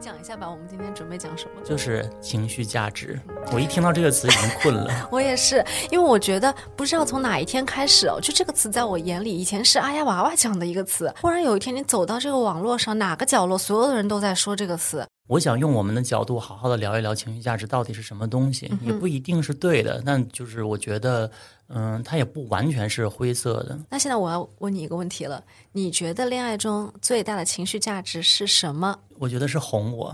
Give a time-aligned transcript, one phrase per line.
[0.00, 1.60] 讲一下吧，我们今天准备讲什么？
[1.62, 3.20] 就是情绪价值。
[3.52, 4.90] 我一听到这个词已经困了。
[5.12, 15.06] 我也是，因为我觉得不知道从哪一天开始哦，就这个词在我眼里以前是阿呀娃娃讲的一个词，忽然有一天你走到这个网络上，哪个角落所有的人都在说这个词。
[15.30, 21.30] 我想用我们的角度好好的聊一聊情绪价值到底是什么东西，也不一定是对的，但就是我觉得，
[21.68, 23.78] 嗯，它也不完全是灰色的。
[23.88, 25.40] 那现在我要问你一个问题了，
[25.70, 28.98] 你觉得恋爱中最大的情绪价值是什么？
[29.20, 30.12] 我觉得是哄我。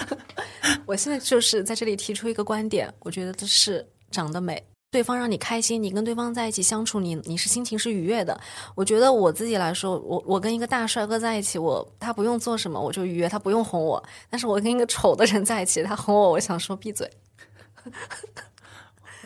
[0.84, 4.62] 我现在就是在这里提出一个观点，我觉得这是长得美。
[4.96, 8.40] 对方让你开心，你跟对方在一起相处，你你是心情是愉悦的。
[8.74, 14.02] 我觉得我自己来说，我我跟一个大帅哥在一起，我他不用做什么我就愉悦，他不用哄我。
[14.30, 17.10] 但是我跟一个丑的人在一起，他哄我，我想说闭嘴。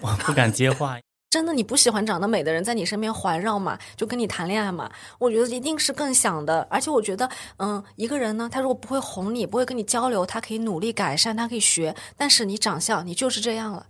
[0.00, 0.98] 我不敢接话。
[1.30, 3.78] 真的，你不喜欢长得美的人在你身边环绕嘛？
[3.94, 4.90] 就跟你谈恋爱嘛？
[5.20, 6.66] 我觉得一定是更想的。
[6.68, 11.94] 而且我觉得，嗯，一个人呢，他如果不会哄你，不会跟你交流，他可以努力改善，他可以学。
[12.16, 13.86] 但是你长相，你就是这样了。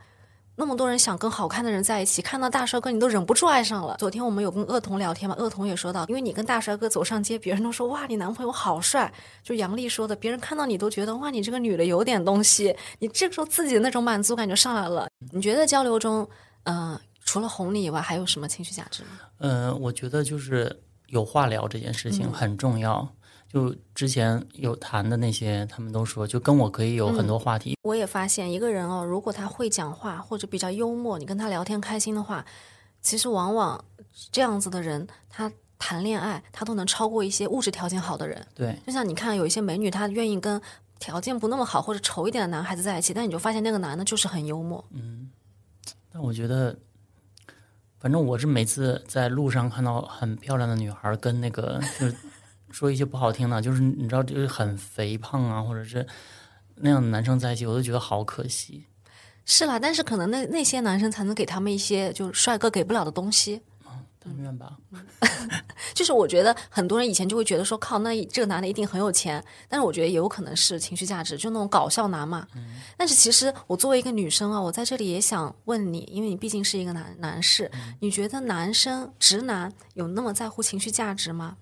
[0.60, 3.96] 那么多人想跟好看的人在一起，看到大帅哥你都忍不住爱上了。
[3.98, 9.10] 昨天我们有跟恶童聊天嘛，恶童也说到，因为你跟大帅哥走上街，别人都说哇你男朋友好帅，
[9.42, 15.08] 就杨丽说的，别人看到你都觉得哇你这个女的有点东西，你这个时候自己的那种满足感就上来了。
[15.32, 16.28] 你觉得交流中，
[16.64, 19.08] 嗯，除了哄你以外，还有什么情绪价值吗？
[19.38, 23.10] 嗯，我觉得就是有话聊这件事情很重要。
[23.52, 27.76] 就之前有谈的那些，他们都说，就跟我可以有很多话题。
[27.82, 32.46] 我也发现一个人哦，如果他会讲话或者比较幽默，你跟他聊天开心的话，
[33.00, 33.84] 其实往往
[34.30, 38.46] 这样子的人，他谈恋爱他都能超过一些物质条件好的人。
[38.54, 40.62] 对，就像你看有一些美女，她愿意跟
[41.00, 44.84] 条件不那么好或者丑一点的男孩子在一起，但你就发现那个男的就是很幽默。
[44.92, 45.28] 嗯，
[46.12, 46.78] 但我觉得，
[47.98, 52.14] 反正我是每次在路上看到很漂亮的女孩跟那个就是。
[52.70, 56.06] 说一些不好听的，就是你知道，就是很肥胖啊，或者是
[56.76, 58.86] 那样的男生在一起，我都觉得好可惜。
[59.44, 63.62] 是啦，但是可能那那些男生才能给他们一些就是帅哥给不了的东西。
[64.22, 64.76] 但愿吧。
[65.94, 69.42] 就是我觉得很多人以前就会觉得说，靠，那这个男的一定很有钱。
[69.66, 72.46] 但是我觉得也有可能是情绪价值，就那种搞笑男嘛。
[72.98, 77.70] 但是其实我作为一个女生啊，我在这里也想问你，因为你毕竟是一个男男士，
[78.00, 81.56] 你觉得男生直男有那么在乎情绪价值吗？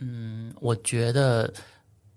[0.00, 1.52] 嗯，我觉得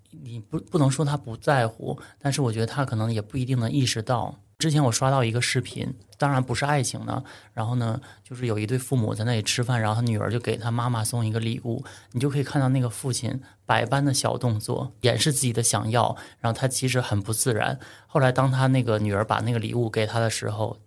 [0.09, 4.39] 你不不能说他不在乎，但是我觉得他可能也不一定能意识到。
[4.57, 7.21] 之前我刷到一个视频，当然不是爱情的，
[7.53, 11.83] 然后呢，就是有一对父母在那里吃饭，然后他女儿就给他妈妈送一个礼物，
[12.13, 17.77] 你就可以看到那个父亲百般的小动作，掩饰自己的想要，然后他其实很不自然。
[18.07, 20.79] 后来当他那个女儿把那个礼物给他的时候，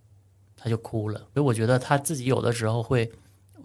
[0.57, 1.19] 他就哭了。
[1.35, 3.13] 所以我觉得他自己有的时候会。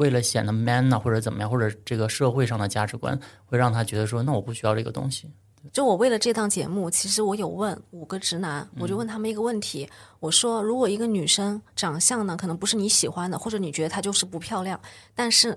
[0.01, 5.29] 为了显得 man 呢，或者怎么样，或者这个社会上的价值观会让他觉得说，那我不需要这个东西。
[5.71, 9.87] 就我为了这档节目，其实我有问五个直男，我就问他们一个问题，
[10.19, 14.81] 我说，如果一个女生长相呢，可能不是你喜欢的，或者你觉得她就是不漂亮，
[15.13, 15.55] 但是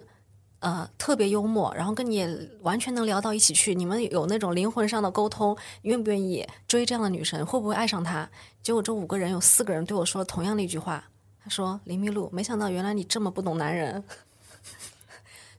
[0.59, 2.29] 呃特别幽默，然后跟你
[2.61, 8.29] 完全能聊到一起去，你们有那种灵魂上的沟通，愿不愿意追这样的女生，会不会爱上她？
[8.63, 11.03] 结果这五个人有四个人对我说了同样的一句话，
[11.43, 14.05] 他说林密露，没想到原来你这么不懂男人。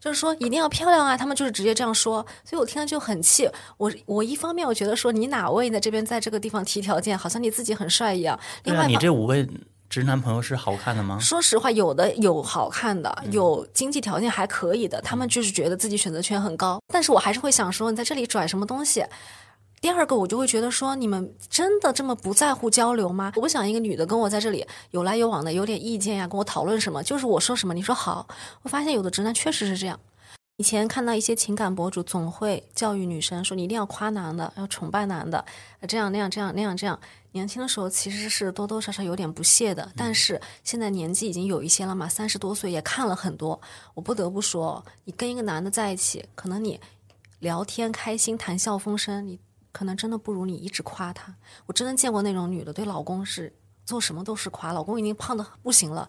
[0.06, 1.18] 就是说一定要漂亮啊！
[1.18, 3.50] 他们就是直接这样说，所以我听了就很气。
[3.78, 8.40] 我我一方面我觉得说你哪位在这边在这个地方提条件，好像你自己很帅一样。
[8.66, 9.50] 另外，你这五位
[9.90, 11.18] 直男朋友是好看的吗？
[11.20, 16.80] 说实话，有的有好看的，有经济条件还可以的，他们就是觉得自己选择权很高。
[16.94, 19.04] 但是我还是会想说，你在这里拽什么东西？
[19.86, 23.32] 第二个，我就会觉得说，你们真的这么不在乎交流吗？
[23.36, 28.28] 我不想一个女的跟我在这里有来有往的，有点意见呀，跟我讨论什么，就是我说什么你说好。
[28.64, 30.00] 我发现有的直男确实是这样。
[30.58, 35.46] 以前看到一些情感博主总会教育女生说，你一定要夸男的，要崇拜男的，
[35.88, 37.00] 这样那样这样那样这样。
[37.34, 43.62] 年轻的时候其实是多多少少有点不屑的，但是现在年纪已经有一些了嘛，三十多岁也看了很多。
[43.94, 46.82] 我不得不说，你跟一个男的在一起，可能你
[47.38, 49.40] 聊天开心，谈笑风生，你。
[49.76, 51.36] 可能真的不如你一直夸他。
[51.66, 53.54] 我真的见过那种女的，对老公是
[53.86, 56.08] 做什么都是夸，老公已经胖的不行了。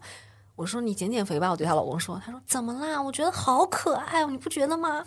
[0.55, 3.01] 我说你减减肥吧，我对她老公说，她说怎么啦？
[3.01, 5.05] 我觉得好可爱哦，你不觉得吗？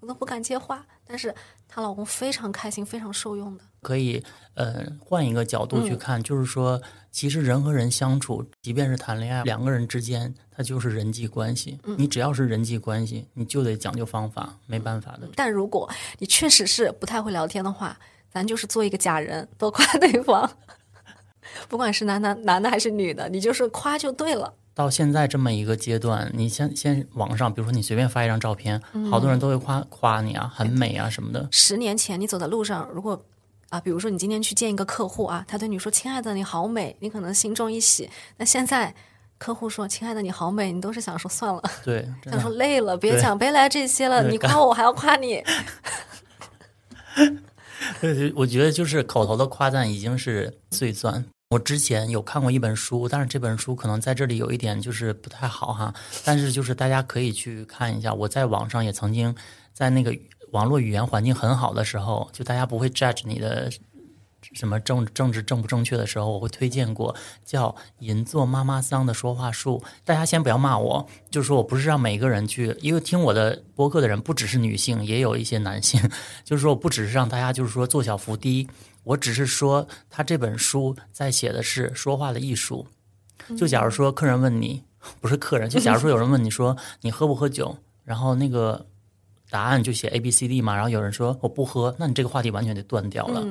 [0.00, 1.34] 我都不敢接话，但是
[1.68, 3.64] 她老公非常开心，非常受用的。
[3.80, 4.22] 可以，
[4.54, 6.80] 呃，换一个角度去看，就是说，
[7.10, 11.78] 其实人和人相处，即便是谈恋爱，两个人之间，它就是人际关系。
[11.98, 15.28] 你只要是人际关系，你就得讲究方法，没办法的。
[15.34, 17.98] 但如果你确实是不太会聊天的话，
[18.30, 20.48] 咱就是做一个假人，多夸对方。
[21.68, 24.54] 不管是男男男的还是女的，你就是夸就对了。
[24.74, 28.80] 到现在这么一个阶段，你先先网上，比如说你随便发一张照片，
[29.10, 31.46] 好多人都会夸夸你啊，很美啊什么的。
[31.50, 33.22] 十年前你走在路上，如果
[33.68, 38.08] 啊，比如说你今天去见一个客户啊，他对你说：“亲爱的，你好美。”你可能心中一喜。
[38.36, 38.94] 那现在
[39.38, 44.22] 客户说：“亲爱的，你好美。”你都是想说算了，对， 想说累了， 别讲，别来这些了。
[44.28, 45.42] 你夸我，我还要夸你。
[48.00, 51.24] 对，我觉得就是口头的夸赞已经是最钻。
[51.52, 55.92] 我之前有看过一本书，但是这本书可能在这里有一点就是不太好哈。
[56.24, 59.34] 但是就是大家可以去看一下，我在网上也曾经
[59.74, 60.16] 在那个
[60.52, 63.70] 网络语言环境很好的时候，就大家不会 judge 你的。
[64.54, 67.14] 什么政政治正不正确的时候，我会推荐过
[67.44, 69.80] 叫“银座妈妈桑”的说话术。
[70.04, 76.02] 大家先不要骂我，就是说我不是让每个人去，因为听我的播客的人不只是女性，也有一些男性。
[76.44, 78.68] 就是说我不只是让大家就是说做小伏低，
[79.04, 82.86] 我只是说他这本书在写的是说话的艺术。
[83.56, 84.84] 就假如说客人问你，
[85.20, 88.86] 不是客人，就假如说有人问你说你喝不喝酒，然后那个
[89.50, 93.44] 答案就写 A B C D 嘛，然后有人说我不喝，那你这个话题完全得断掉了。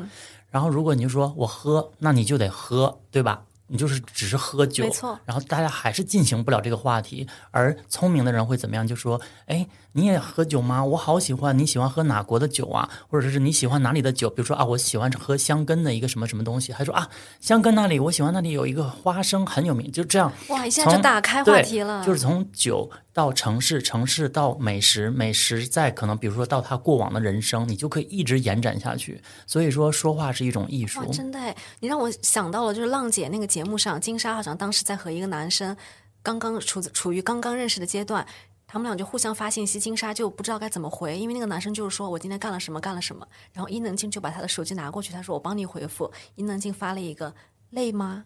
[0.50, 3.45] 然后，如果你就说我喝，那你就得喝，对吧？
[3.72, 5.18] 你就是只是喝酒，没错。
[5.24, 7.26] 然后大家还是进行不了这个话题。
[7.52, 8.86] 而聪明的人会怎么样？
[8.86, 10.84] 就说：“哎，你也喝酒吗？
[10.84, 11.58] 我好喜欢。
[11.58, 12.90] 你喜欢喝哪国的酒啊？
[13.10, 14.30] 或者是你喜欢哪里的酒？
[14.30, 16.74] 比如说啊，我喜欢喝香根的一个什么什么东西。
[16.74, 17.08] 还说啊，
[17.40, 19.90] 香根那里我喜欢那里有一个花生很有名。
[19.90, 22.04] 就这样，哇，一下就打开话题了。
[22.06, 22.92] 就是从酒。
[23.13, 29.22] 到城市，城市到美食，美食再可能，比如说到他过往的人生，你就可以一直延展下去。
[29.46, 31.06] 所以说，说话是一种艺术。
[31.12, 35.75] 真的，你让我想到了，就是浪姐那个节目上，金莎好像当时在和一个男生
[36.24, 38.25] 刚刚处处于刚刚认识的阶段，
[38.66, 43.28] 他们俩就互相发信息，金莎就不知道该怎么回，因为那个男生就是说我今天干了什么，干了什么。
[43.52, 46.10] 然后伊能静就把他的手机拿过去，他说我帮你回复。
[46.36, 47.34] 伊能静发了一个
[47.72, 48.24] 累吗？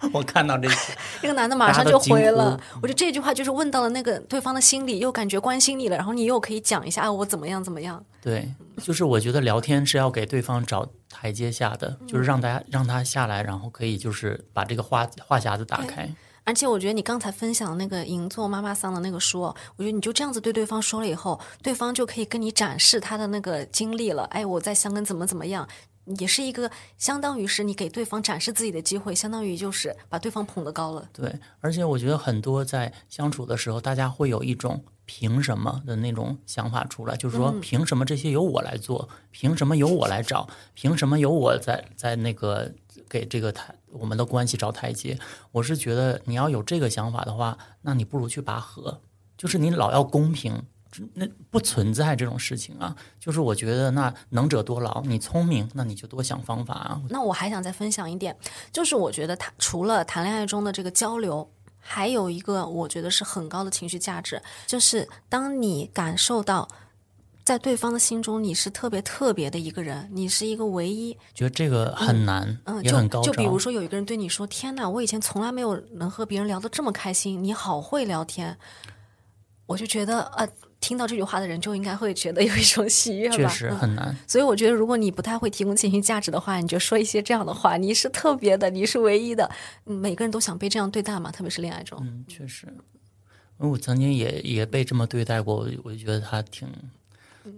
[0.12, 0.92] 我看到这些，
[1.22, 2.58] 那个男的马上就回了。
[2.80, 8.04] 我觉得这句话就是问到了那个对方的心里，又感觉关心你了，然后你又可以讲一下啊，我怎么样怎么样。
[8.20, 8.52] 对，
[8.82, 16.08] 就是我觉得聊天是要给对方找台阶下的，就是让大家让他下来，然后可以就是把这个话话匣子打开。
[16.44, 24.24] 而且我觉得你刚才分享的那个银座妈妈桑的那个书，我觉得你就这样子对对方说了以后，对方就可以跟你展示他的那个经历了。
[24.30, 25.68] 哎，我在香港怎么怎么样。
[26.18, 31.08] 也是一个相当于是你给对方展示自己的机会，相当于就是把对方捧得高了。
[31.12, 42.72] 对，而且我觉得很多在相处的时候，大家会有一种凭什么的那种想法出来，就是说凭什么这些由我来做，凭什么由我来找，凭什么由我在在那个
[43.08, 45.18] 给这个台我们的关系找台阶。
[45.52, 49.00] 我是觉得你要有这个想法的话，那你不如去拔河，
[49.36, 50.62] 就是你老要公平。
[51.12, 57.00] 那不存在这种事情啊，就是我觉得那能者多劳，你聪明，那你就多想方法啊。
[57.10, 58.34] 那我还想再分享一点，
[58.72, 61.48] 就是我觉得他除了谈恋爱中的这个交流，
[61.78, 66.66] 还有一个我觉得是很高的情绪价值，就是当你感受到
[67.44, 78.56] 在对方的心中你是特别特别的一个人，你是一个唯一，觉得这个很难，嗯，也很高就比如说有一个人对你说：“天哪，我以前从来没有能和别人聊得这么开心，你好会聊天。”
[79.66, 80.48] 我就觉得呃。
[80.80, 84.16] 听到这句话的人就应该会觉得有一种喜悦吧，确实很难。
[84.26, 89.50] 所以我觉得，如果你不太会提供情绪价值的话，你就说一些这样的话：你是特别的，你是唯一的。
[89.84, 91.98] 每个人都想被这样对待嘛，特别是恋爱中。
[92.02, 92.68] 嗯，确实，
[93.56, 96.68] 我曾经也也被这么对待过，我就觉得他挺，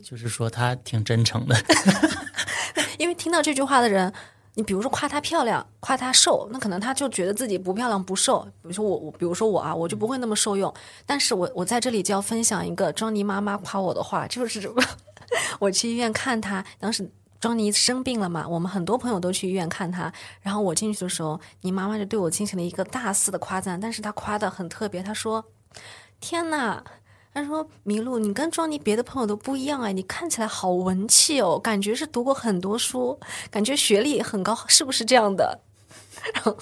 [0.02, 1.55] 就是说他挺真诚的。
[2.98, 4.12] 因为听到这句话的人。
[4.55, 8.41] 你比如说夸她漂亮，夸她瘦，那可能她就觉得自己不漂亮不瘦。
[8.63, 10.73] 比如说我，我比如说我啊，我就不会那么受用。
[11.07, 14.83] 但是我我在这里就要分享一个庄妮妈妈夸我的话， 就是什么
[15.61, 25.45] 我去医院看她，当时庄妮生病了嘛，我们很多朋友都去医院看她，然后我进去的时候，你妈妈就对我进行了一个大肆的夸赞，但是她夸的很特别，她说
[26.21, 26.83] ：“天呐！”
[27.32, 33.19] 他说：“麋鹿，你跟庄妮别的朋友都不一样哎，你看起来好文气哦，感觉是读过很多书，
[33.51, 35.60] 感觉学历很高，是不是这样的？”
[36.34, 36.56] 然后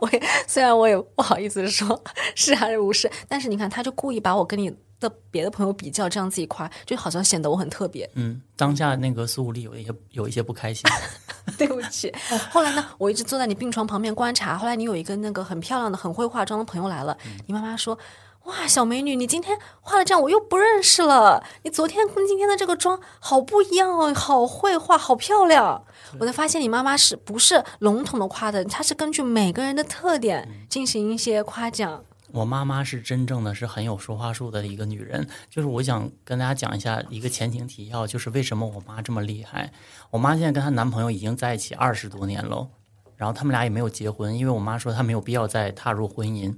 [0.00, 2.02] 我也虽然我也不好意思说
[2.34, 8.08] 是还是不是，但是你看，他就故意把我跟你的别的朋友比较，这样自己夸，就好像显得我很特别。
[8.14, 10.82] 嗯，当下那个苏武力有一些有一些不开心。
[11.58, 12.12] 对不起。
[12.50, 14.56] 后来呢，我一直坐在你病床旁边观察。
[14.56, 17.98] 后来你有一个那个很漂亮的、很会化妆的朋友来了，你妈妈说。
[18.44, 21.44] 哇，小美女，你今天化了这样，我又不认识了。
[21.62, 25.84] 你昨天跟今天的这个妆好不一样哦，好会画，好漂亮。
[26.18, 32.04] 我才发现你妈妈是不是笼统的夸的，她是根据每个人的特点进行一些夸奖。
[32.32, 39.72] 我妈妈是真正的是很有说话术的一个女人，就是我想跟大家讲一下一个前情提要，就是为什么我妈这么厉害。
[40.10, 42.68] 我妈现在跟她男朋友已经在一起二十多年了，
[43.16, 46.56] 然后他们俩也没有结婚，因为我妈说她没有必要再踏入婚姻，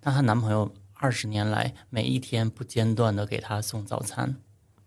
[0.00, 0.70] 但她男朋友。
[1.04, 4.36] 二十年来，每一天不间断的给他送早餐，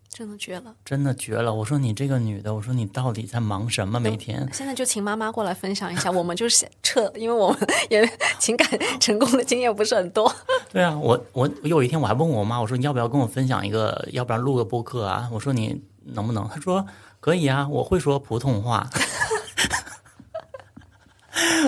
[0.09, 0.73] 真的绝了。
[0.83, 1.53] 真的绝了。
[1.53, 3.99] 我说你这个女的，我说你到底在忙什么？
[3.99, 7.59] 每天现在就请妈妈过来分享一下，我们就是撤，因为我们
[7.91, 8.03] 也
[8.39, 8.67] 情感
[8.99, 10.33] 成功的经验不是很多。
[10.71, 15.29] 对啊，我我我有一天我还问我妈，我说你要不要跟我分享一个，要不然录个播客啊？
[15.31, 16.49] 我说你能不能？
[16.49, 16.83] 她说
[17.19, 18.89] 可以啊，我会说普通话。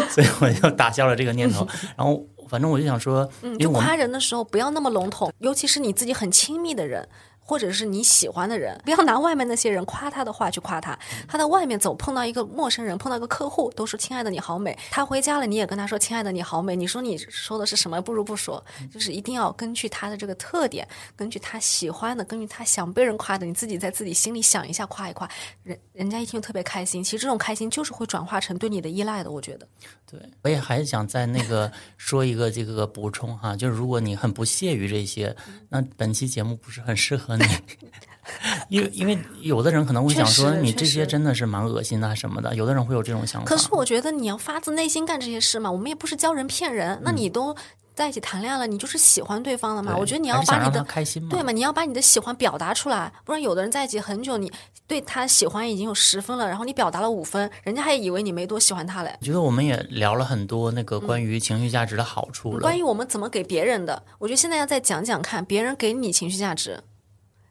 [0.10, 1.68] 所以我就打消了这个念头。
[1.96, 7.08] 然后反正我就想说，嗯，就夸人的时候不要那么笼统，尤其是你自己很亲密的人。
[7.50, 10.96] 或者是你喜欢的人，不要拿外面那些人夸他的话去夸他。
[11.28, 14.78] 他在外面走，碰到一个陌生人，碰到一个客户，都说“亲爱的，你好美”。
[14.92, 16.76] 他回家了，你也跟他说“亲爱的，你好美”。
[16.78, 18.00] 你说你说的是什么？
[18.00, 18.64] 不如不说。
[18.92, 25.28] 就是一定要根据他的这个特点，根据他喜欢的，根据他想被人夸的，你自己在自己心里想一下，夸一夸，
[25.64, 27.04] 人人家一听就特别开心。
[27.04, 29.68] 其实这种开心就是会转化成对你的依赖的，我觉得。
[30.06, 35.36] 对，我也还想在那个 说一个这个补充哈，就是如果你很不屑于这些，
[35.70, 37.46] 那本期节目不是很适合你。
[38.70, 43.48] 因为因为有的人可能会想说，你这些真的是蛮恶心的什么的，有的人会有这种想法。
[43.48, 47.00] 可是我觉得你要发自内心干这些事嘛，我们也不是教人骗人。
[47.04, 47.56] 那你都
[47.96, 49.98] 在一起谈恋爱了，你就是喜欢对方了嘛？
[49.98, 54.52] 我觉得你要把你的开心嘛，对嘛，你要把你的喜欢表达出来，不然有的人在一起很久，你
[54.88, 59.14] 对他喜欢已经有十分了，然后你表达了五分，人家还以为你没多喜欢他嘞。
[59.20, 62.60] 我觉得我们也聊了很多那个关于情绪价值的好处了。
[62.60, 66.82] 关于我们怎么给别人的，我觉得现在要再讲讲看，别人给你情绪价值，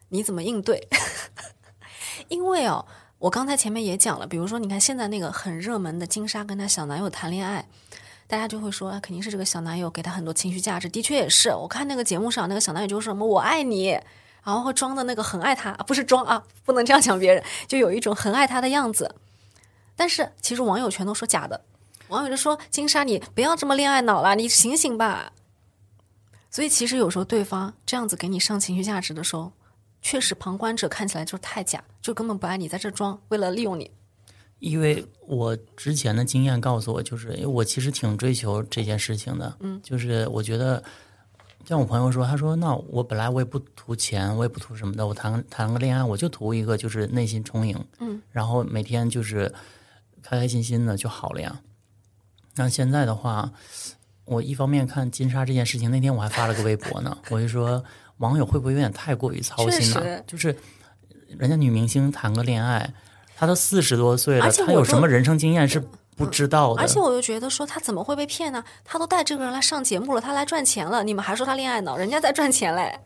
[0.09, 0.87] 你怎么应对？
[2.27, 2.85] 因为哦，
[3.17, 7.67] 我刚才前面也讲了，比如说，你看现在那个很热门的金莎跟她小男友谈恋爱，
[8.27, 10.87] 大家就会说，肯定是这个小男友给她很多情绪价值。
[10.89, 13.99] 的确也是，我看那个节目上，那个小男友就说什么“我爱你”，
[14.43, 19.15] 然后会装的那个很爱他，不是装啊，不能这样讲别人，就有一种很爱他的样子。
[19.95, 21.65] 但是其实网友全都说假的，
[22.07, 25.33] 网友就说金莎你不要这么恋爱脑了，你醒醒吧。
[26.49, 29.51] 所以其实有时候对方这样子给你上情绪价值的时候，
[30.01, 33.89] 确实旁观者看起来就是太假，就根本不爱你，在这装，为了利用你。
[34.59, 40.83] 因为我之前的经验告诉我，就是因为我其实挺追求这件事情的，嗯，就是我觉得，
[41.65, 49.49] 像我朋友说，他说，那我本来我也不图钱，我也不图什么的，我谈谈个恋爱，我就图一个就是内心充盈，嗯，然后每天就是
[50.21, 51.61] 开开心心的就好了呀。
[52.55, 53.49] 那现在的话，
[54.25, 57.81] 我一方面看金莎这件事情，那天我还发了个微博呢，我就说
[58.19, 60.55] 网友会不会有点太过于操心了、就是
[61.37, 62.93] 人家女明星谈个恋爱，
[63.35, 65.83] 她都四十多岁了，她有什么人生经验是
[66.15, 66.81] 不知道的？
[66.81, 68.63] 而且我又觉得说她怎么会被骗呢？
[68.85, 72.99] 她都带这个人来上节目了，她来赚钱了，你们还说她恋爱脑，人家在赚钱嘞。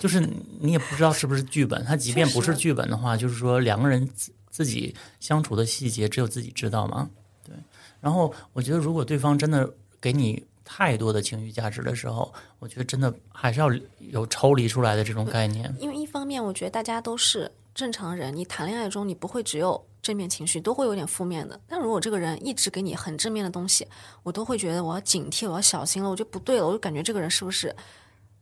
[0.00, 0.20] 就是
[0.58, 7.10] 你也不知道是不是剧本，他即便不是剧本的话，就是说两个人自自己相处的细节只有自己知道嘛。
[7.44, 7.54] 对，
[8.00, 13.68] 然后我觉得如果对方真的给你太多的情绪价值的时候，我觉得真的还是要
[14.00, 15.74] 有抽离出来的这种概念。
[15.80, 21.58] 因为一方面，我觉得大家都是正常人，你谈恋爱中你不会只有正面情绪，都会有点负面的。
[21.66, 23.88] 但如果这个人一直给你很正面的东西，
[24.22, 27.74] 我都会觉得我要警惕，我要小心了，我就不对了，我就感觉这个人是不是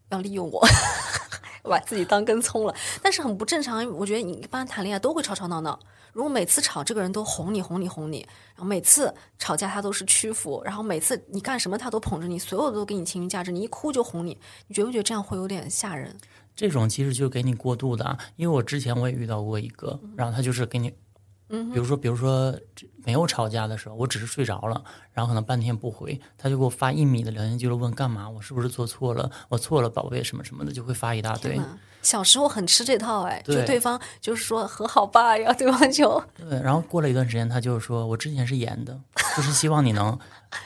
[0.09, 0.67] 要利用我，
[1.63, 2.75] 把自己当根葱了？
[3.01, 5.79] 但是很不正常，我觉得你一般谈恋爱都会吵吵闹闹。
[6.17, 16.17] 如果每次吵，这个人都哄你哄你哄你，然后每次吵架他都是屈服，然后每次你干什么他都捧着你，所有的都给你情绪价值，你一哭就哄你，你觉不觉得这样会有点吓人？
[16.55, 20.91] 这种其实就给你过度的啊，因为我之前我也遇到过一个，然后他就是给你，
[21.51, 24.83] 嗯比如说比如说这没有吵架的时候，我只是睡着了，
[25.13, 28.27] 然后可能半天不回，他就给我发一米的聊天记录，问干嘛？
[28.31, 29.31] 我是不是做错了？
[29.51, 31.61] 我错了，宝贝什么什么的，就会发一大堆
[32.07, 38.97] 小时候很吃这套哎，就对对方就是说和好吧，要对方就 对，然后过了一段时间，他就是说我之前是演的，
[39.37, 40.17] 就是希望你能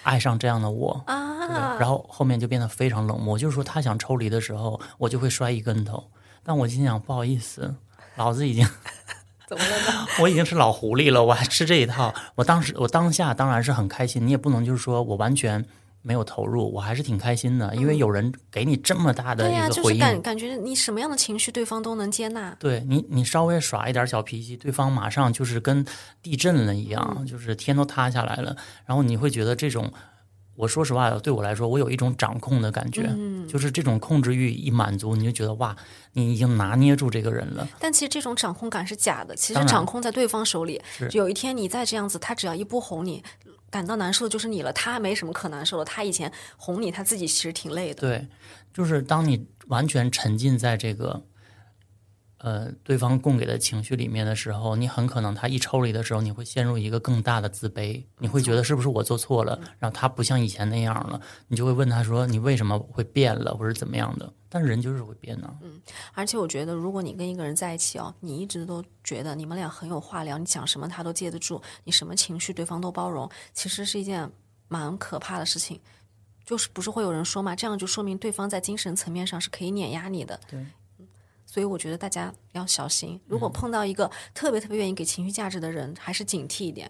[0.02, 1.02] 爱上这样的我。
[1.06, 6.04] 对，啊，然后后面就变得非常冷漠，就是说他想抽离的时候，我就会摔一跟头。
[6.42, 7.74] 但我心想不好意思，
[8.16, 8.68] 老子已经
[9.48, 10.06] 怎么了呢？
[10.20, 12.14] 我已经是老狐狸了，我还吃这一套。
[12.34, 15.64] 我当时我当下当然是很开心，你也不能就是说我完全
[16.02, 19.98] 没有投入，我还是挺开心的，因为有人给你这么大的对呀、一个回应。
[20.00, 22.56] 就是感感觉你什么样的情绪对方都能接纳。
[22.58, 25.84] 对你，你稍微耍一点小脾气，对方马上就是跟
[26.22, 28.56] 地震了一样，就是天都塌下来了。
[28.86, 29.92] 然后你会觉得这种，
[30.56, 35.76] 我说实话，对我来说，我有一种掌控的感觉，嗯就是这种控制欲一满足，你就觉得哇，
[36.12, 37.68] 你已经拿捏住这个人了。
[37.78, 41.08] 但其实这种掌控感是假的，其实掌控在对方手里是。
[41.12, 43.22] 有一天你再这样子，他只要一不哄你，
[43.70, 44.72] 感到难受的就是你了。
[44.72, 48.00] 他没什么可难受的，他以前哄你，他自己其实挺累的。
[48.00, 48.26] 对，
[48.74, 51.22] 就是当你完全沉浸在这个
[52.42, 64.32] 呃对方供给的情绪里面的时候，你很可能他一抽离的时候，你会陷入一个更大的自卑，你会觉得是不是我做错了，然后他不像以前那样了，你就会问他说你为什么会变了，或者怎么样的？
[64.48, 65.54] 但是人就是会变呢。
[66.12, 74.28] 而且我觉得，如果你跟一个人在一起哦，你一直都觉得你们俩很有话聊，你讲什么他都接得住，你什么情绪对方都包容，其实是一件
[74.66, 75.80] 蛮可怕的事情。
[76.44, 80.40] 就是不是会有人说嘛，这样就说明对方在精神层面上是可以碾压你的。
[80.50, 80.66] 对。
[81.50, 86.88] 所以我觉得大家要小心，如果碰到一个特别特别愿意给情绪价值的人，还是警惕一点。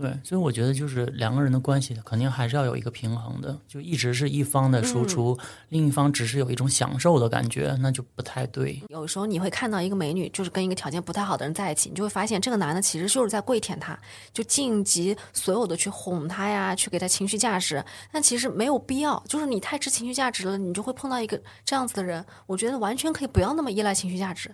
[0.00, 5.38] 对，所以我觉得就是两个人的关系肯定还是要有一个平衡的，就一直是一方的输出，
[5.68, 8.82] 另一方只是有一种享受的感觉，那就不太对。
[8.88, 13.98] 有时候你会看到一个美女，就是跟一个条件不太好的人在一起，你就会发现这个男的其实就是在跪舔她，
[14.32, 17.84] 就尽极所有的去哄她呀，去给她情绪价值。
[18.10, 22.24] 但其实没有必要，就是你太吃情绪价值了，你就会碰到一个这样子的人。
[22.46, 24.50] 我觉得完全可以不要那么依赖情绪价值。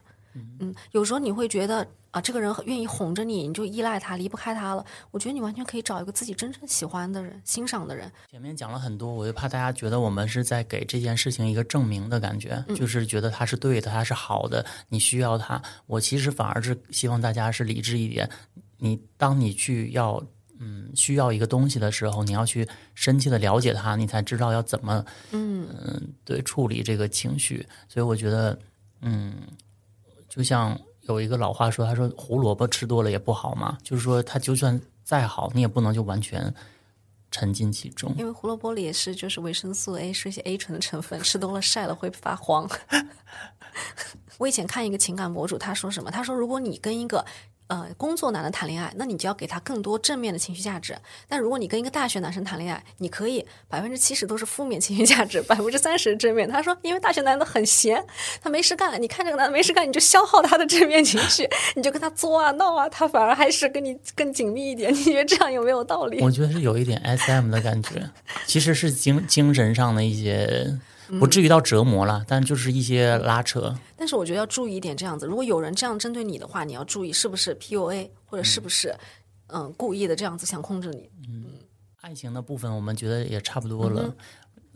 [0.61, 4.85] 嗯，有时候你会觉得啊，这个人愿意哄着你，你就依赖他，离不开他了。
[5.11, 8.11] 我觉得你完全可以找一个自己真正喜欢的人、欣赏的人。
[8.31, 15.61] 前面讲了很多，我就怕大家觉得我们是在给这件事情一个证明的感觉，就是觉得他是对的，他是好的，你需要他。
[15.87, 18.28] 我其实反而是希望大家是理智一点。
[18.78, 20.23] 你当你去要
[20.59, 27.66] 嗯需要一个东西的时候，你要去深切的了解他，你才知道要怎么嗯嗯对处理这个情绪。
[27.88, 28.59] 所以我觉得
[29.00, 29.35] 嗯。
[30.37, 36.52] 就像有一个老话说，他说胡萝卜吃多了也不好嘛，就是说它就算再好，你也不能就完全
[37.31, 38.14] 沉浸其中。
[38.19, 42.69] 因为胡萝卜里也是就是维生素 A 是一些 A 醇的成分，吃多了晒了会发黄。
[44.37, 46.11] 我以前看一个情感博主，他说什么？
[46.11, 47.25] 他说如果你跟一个
[47.69, 50.97] 呃，工作男的谈恋爱，那你就要给他更多正面的情绪价值。
[51.29, 56.49] 但如果你跟一个大学男生谈恋爱，你可以百分之七十都是负面情绪价值，百分之三十正面。
[56.49, 58.05] 他说，因为大学男的很闲，
[58.41, 64.95] 他没事干，你看这个男的没事干，你就消耗他的正面情绪，你就跟他作啊闹啊，他反而还是跟你更紧密一点。
[64.95, 66.21] 你觉得这样有没有道理？
[66.21, 68.09] 我觉得是有一点 S M 的感觉，
[68.47, 70.79] 其实是精精神上的一些。
[71.19, 73.75] 不至于到折磨了，但就是一些拉扯。
[73.97, 78.95] 但是我觉得要注意一点，这样子，如果有人这样针对你的话，你要注意是不是 PUA，或者是不是
[79.49, 81.11] 嗯故意的这样子想控制你。
[81.28, 81.45] 嗯，
[82.00, 84.15] 爱情的部分我们觉得也差不多了。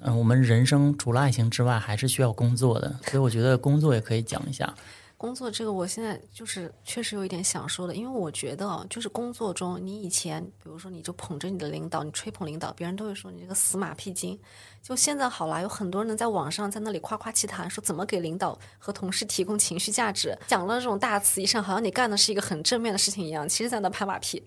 [0.02, 4.74] 嗯，我们人生除了爱情之外，还是需要工作的，所以我觉得工作也可以讲一下。
[5.20, 14.40] 工作这个，我现在就是确实有一点想说的，因为我觉得，就是工作中，你以前，比如说，你就捧着你的领导，你吹捧领导，别人都会说你这个死马屁精。
[14.83, 24.42] 就现在好了，有很多人在网上在那里夸夸其谈，说怎么给领导和同事提供情绪价值，讲了这种大词一上，好像你干的是一个很正面的事情一样，其实在那拍马屁。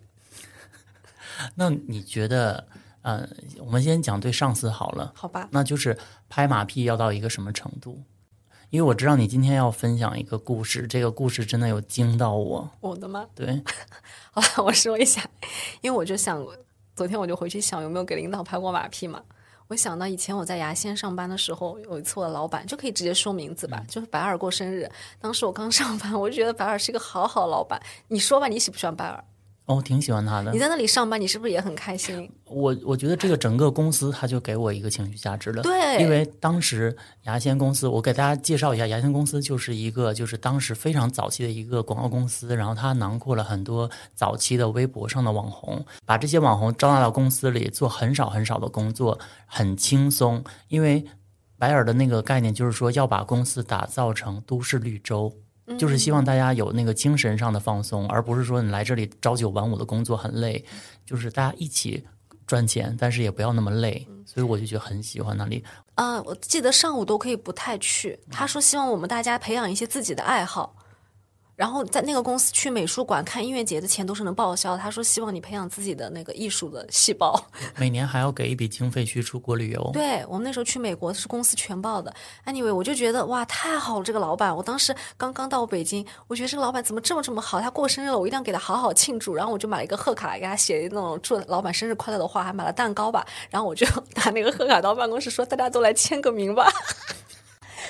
[1.53, 2.67] 那你觉得，
[3.03, 5.47] 呃，我们先讲对上司好了，好吧？
[5.51, 5.95] 那就是
[6.29, 8.01] 拍马屁要到一个什么程度？
[8.73, 12.67] 因为我知道你今天要分享一个故事，这个故事真的有惊到我。
[12.81, 13.27] 我的吗？
[13.36, 13.62] 对，
[14.33, 15.23] 好吧，我说一下，
[15.81, 16.43] 因为我就想，
[16.95, 19.21] 昨天我就回去想有没有给领导拍过马屁嘛。
[19.67, 24.89] 我想到以前我在牙仙上班的时候，有一次我的老板就可以直接说名字吧，就是白尔过生日，
[25.21, 27.79] 当时我刚上班，我就觉得白尔是一个好好老板。
[28.07, 29.23] 你说吧，你喜不喜欢白尔？
[29.65, 30.52] 哦，挺喜欢他的。
[30.52, 32.30] 你在那里上班，你是不是也很开心？
[32.43, 35.63] 我我觉得这个整个公司，他就给我一个情绪价值了。
[35.63, 50.43] 对，因为当时牙仙公司，我给大家介绍一下，牙仙公司就是一个就是当时非常早期的一个广告公司，然后它囊括了很多早期的微博上的网红，把这些网红招纳到公司里做很少很少的工作，很轻松。
[50.67, 51.06] 因为
[51.58, 55.34] 白尔的那个概念就是说要把公司打造成都市绿洲。
[55.78, 60.63] 就是希望大家有那个精神上的放松，而不是说你来这里朝九晚五的工作很累。
[61.06, 62.06] 就是大家一起
[62.45, 64.08] 赚钱，但是也不要那么累。
[64.26, 65.63] 所以我就觉得很喜欢那里。
[65.95, 68.19] 啊，我记得上午都可以不太去。
[68.32, 70.76] 他说希望我们大家培养一些自己的爱好。
[71.55, 74.75] 然后在那个公司去美术馆看音乐节的钱都是能报销。
[74.75, 77.39] 他说希望你培养自己的那个艺术的细胞。
[77.77, 79.91] 每年还要给一笔经费去出国旅游。
[79.93, 82.13] 对我们那时候去美国是公司全报的。
[82.45, 84.55] Anyway，我就觉得哇太好了这个老板。
[84.55, 87.61] 我当时刚刚到北京，我觉得这个老板怎么这么这么好？
[87.61, 89.35] 他过生日了，我一定要给他好好庆祝。
[89.35, 93.25] 然后我就买了一个贺卡，给他写那种祝老板生日快乐的话，还买了蛋糕吧。
[93.49, 93.85] 然后我就
[94.15, 96.67] 拿那个贺卡到办公室说大家都来签个名吧。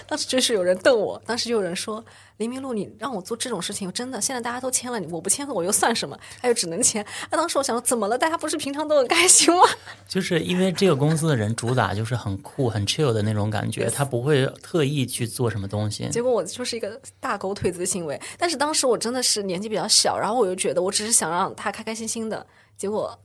[0.08, 2.04] 当时就是有人瞪我，当时就有人说。
[2.38, 6.20] 林明路，你让我做这种事情，真的，现在大家都签了，你我不签我又算什么？
[6.42, 7.06] 他又只能签。
[7.30, 8.18] 那当时我想说，怎么了？
[8.18, 9.62] 大家不是平常都很开心吗？
[10.10, 16.10] 就是因为这个公司的人主打就是很酷、很 chill 的那种感觉，他不会特意去做什么东西。
[16.10, 18.20] 结果我就是一个大狗腿子的行为。
[18.36, 22.46] 但是当时我真的是年纪比较小，然后我又觉得我只是想让他开开心心的。
[22.76, 23.18] 结果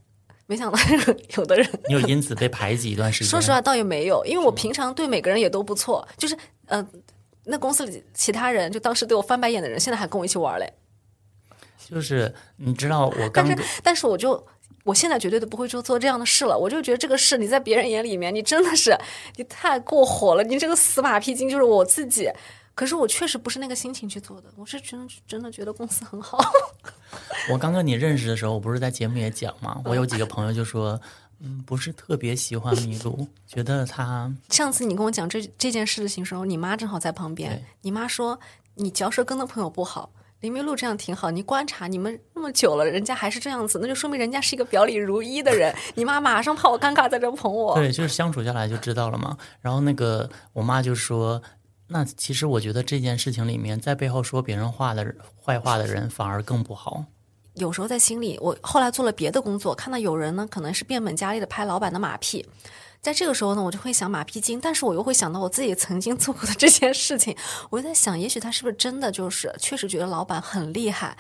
[0.47, 0.79] 没想到
[1.39, 3.29] 有的人，你有因此被排挤一段时间。
[3.31, 6.37] 说实话，倒也没有，因为我平常对每个人也都不错，就是
[6.69, 6.87] 呃。
[7.51, 10.71] 那公司里其他人就当时对我翻白眼的人，现在还跟我一起玩嘞。
[11.79, 14.47] 就是你知道我刚但是，但是我就
[14.85, 16.59] 我现在绝对都不会做做这样的事了。
[16.59, 18.95] 我就觉得这个事你在别人眼里面，你真的是
[19.37, 22.31] 你太过火了，你这个死马屁精就是我自己。
[22.75, 26.39] 可是我确实不是那个心情去做的，我是真的真的觉得公司很好。
[27.51, 31.01] 我刚跟你认识的时候，我不是在节目也讲嘛，我有几个朋友就说，
[31.41, 38.39] 嗯，不是特别喜欢麋鹿，觉得他 上次你跟我讲这这件事情的时候，你妈正好在旁边，你妈说
[38.75, 40.11] 你嚼舌根的朋友不好。
[40.41, 45.75] 林明路这样挺好，你观察你们那么久了，人家还是这样子，那就说明人家是一个表里如一的人。
[45.97, 47.75] 你妈马上怕我尴尬，在这捧我。
[47.75, 49.37] 对，就是相处下来就知道了嘛。
[49.61, 51.43] 然后那个我妈就说，
[51.89, 57.05] 那其实我觉得这件事情里面，在背后说别人话的人坏话的人反而更不好。
[57.59, 62.47] 有时候在心里，我后来做了别的工作，看到有人呢，可能是变本加厉的拍老板的马屁，
[63.01, 67.37] 在这个时候呢，我就会想马屁精，但是我又会想到我自己曾经做过的这件事情，
[67.71, 71.17] 我就在想，也许他是不是真的就是确实觉得老板很厉害。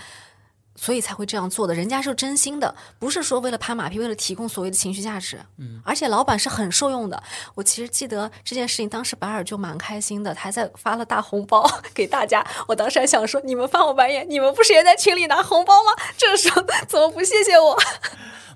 [0.80, 5.40] 所以才会这样做的，人家是真心的，不是说为了拍马屁，为了提供所谓的情绪价值。
[5.56, 7.20] 嗯，而且老板是很受用的。
[7.56, 12.46] 我其实记得这件事情，当时白尔就蛮开心的，他还在发了大红包给大家。
[12.68, 15.90] 我当时还想说，你们翻我白眼，你们不是也在群里拿红包吗？
[16.16, 17.76] 这时候怎么不谢谢我？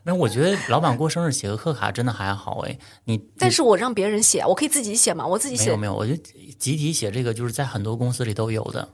[0.05, 2.79] 没有，我觉得老板过生日写个贺卡真的还好哎。
[3.05, 5.27] 你但是我让别人写，我可以自己写嘛？
[5.27, 8.89] 我自己写没有没有，我觉得集体写这个就是在很多公司里都有的。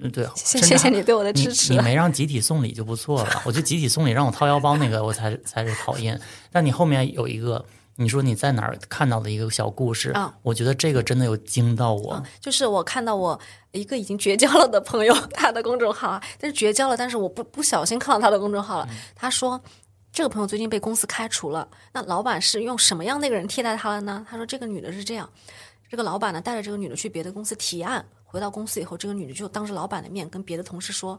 [0.00, 1.72] 嗯，对，谢谢谢你对我的支持。
[1.72, 6.20] 你你没让集体送礼就不错了，我觉得集体送礼让我掏腰包那个我才才是讨厌。
[6.50, 7.64] 但你后面有一个，
[7.96, 12.22] 你说你在哪儿看到的一个小故事，啊我觉得这个真的有惊到我。
[12.40, 13.38] 就是我看到我
[13.72, 18.88] 一个已经绝交了的朋友， 他的公众号啊，但是绝交了，但是我不不小心看到他的公众号了。
[19.14, 19.60] 他说，
[20.12, 24.26] 这个朋友最近被公司开除了，那老板是用什么样的一个人替代他了呢？
[24.28, 25.28] 他说，这个女的是这样，
[25.90, 31.18] 这个老板呢带着这个女的去别的公司提案，回到公司以后，这个女的就当着老板的面跟别的同事说。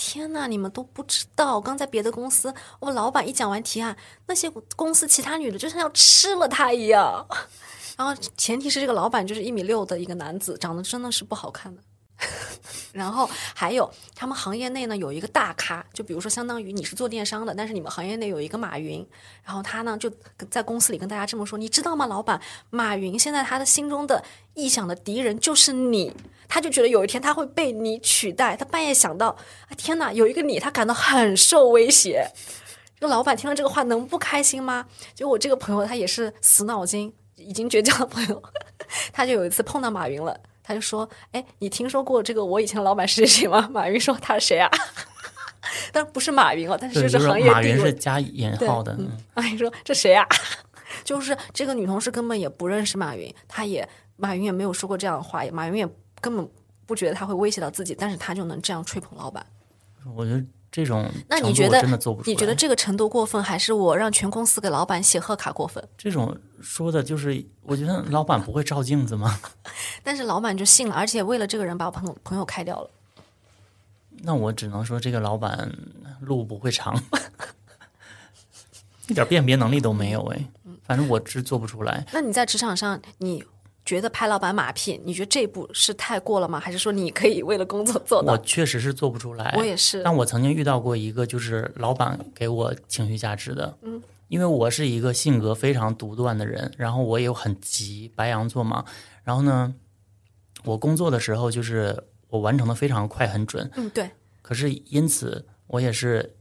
[0.00, 7.26] 天呐，你们都不知道，刚在别的公司，我老板一讲完提案，那些公司其他女的就像要吃了他一样。
[7.98, 11.82] 然后前提是这个老板就是一米六的一个男子，长得真的是不好看的。
[12.92, 19.06] 然后还有他们行业内呢有一个大咖，就比如说相当于你是做电商的，但是你们行业内有一个马云，
[19.44, 20.10] 然后他呢就
[20.50, 24.24] 在公司里跟大家这么说，你知道吗，老板，马云现在他的心中的
[24.56, 26.12] 臆想的敌人就是你，
[26.48, 32.28] 他就觉得有一天他会被你取代，他半夜想到啊天哪，有一个你，他感到很受威胁。
[32.98, 34.84] 这个老板听了这个话能不开心吗？
[35.14, 38.42] 就我这个朋友他也是死脑筋，已经绝交的朋友，
[39.12, 40.36] 他就有一次碰到马云了。
[40.68, 44.68] 他就说：“哎，你听说过这个我以前老板是谁吗？”马云说：“他是谁啊？”
[45.90, 47.90] 但不是马云哦，但是是行业马云是。
[47.94, 50.26] 加引号的，嗯马云说：“这谁啊？”
[51.04, 55.88] 就是这个女同事根本也不认识马云，她也马云也没有说过这样的话，也马云也
[56.20, 56.46] 根本
[56.84, 59.44] 不觉得他会威胁到自己，但是他就能这样吹捧老板。
[60.14, 62.32] 我觉得这种那你觉得真的做不出来。
[62.32, 65.82] 你觉得这个程度过分，还是我让全公司给老板写贺卡过分？
[65.96, 69.40] 这种说的就是，我觉得老板不会照镜子吗？
[70.04, 72.90] 但是老板就信了，而且为了这个人把我朋友朋友开掉了。
[74.20, 75.72] 那我只能说这个老板
[76.20, 77.00] 路不会长，
[79.08, 80.44] 一点辨别能力都没有哎。
[80.84, 82.06] 反正我是做不出来。
[82.12, 83.44] 那你在职场上，你
[83.88, 86.60] 觉得拍老板马屁，你觉得这一步是太过了吗？
[86.60, 88.36] 还是说你可以为了工作做我？
[88.44, 89.54] 确实是做不出来。
[89.56, 93.78] 我也是但我曾经遇到过一个，就是老板给我情绪价值的。
[93.80, 98.84] 嗯，因为我是一个性格非常独断的人，然后我也很急，白羊座嘛。
[99.24, 99.74] 然后呢，
[100.64, 101.96] 我工作的时候就是
[102.28, 104.10] 我完成的非常快很准，嗯，对，
[104.42, 106.36] 可是因此我也是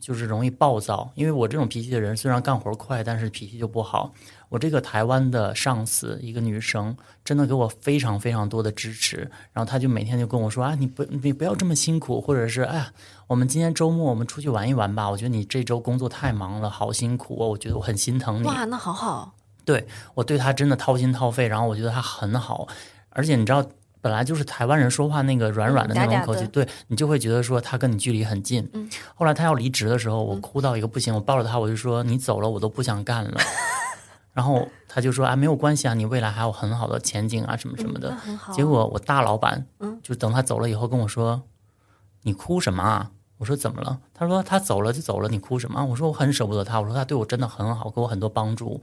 [0.00, 4.14] 就是容易暴躁，因为我这种脾气的人虽然干活快，但是脾气就不好。
[4.48, 12.92] 我这个台湾的上司一个女生，真的给我非常非常多的支持，然后她就每天就跟我说啊，你不你不要这么辛苦，或者是哎呀，
[13.26, 15.10] 我们今天周末我们出去玩一玩吧。
[15.10, 18.46] 我觉得你这周工作太忙了，好辛苦哦，我觉得我很心疼你。
[18.46, 19.34] 哇，那好好，
[19.64, 22.66] 对我对她真的掏心掏肺，然后我觉得她很好，
[23.10, 23.62] 而且你知道，
[24.00, 28.66] 本来就是台湾人说话那个软软的那种口气，的对你就会觉得说他跟你距离很近。
[28.72, 33.40] 嗯后来他要离职的时候，我哭到一个不行，我抱着他我就说你走了我都不想干了。
[34.38, 38.16] 然后他就说啊没有关系啊，你未来还有很好的前景啊什么什么的。
[38.52, 41.42] 结果我大老板，嗯就等他走了以后跟我说
[42.22, 48.80] ：“你哭什么啊？”我说：“怎么了？”他说：“他走了就走了，你哭什么啊？”我说：“我很舍不得他。”我说：“他对我真的很好，给我很多帮助。”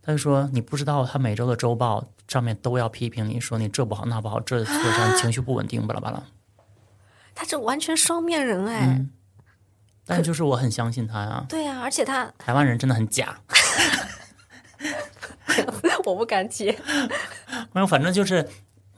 [0.00, 6.22] 他就说：“你不知道，他每周的周报上面都要批评你说你这不好那不好，这做啥你情绪不稳定，巴拉巴拉。
[7.34, 9.10] 他这完全双面人哎，嗯
[10.10, 11.44] 但就是我很相信他呀。
[11.50, 13.38] 对呀、而且他台湾人真的很假，
[16.04, 16.76] 我不敢接，
[17.72, 18.46] 没有，反正就是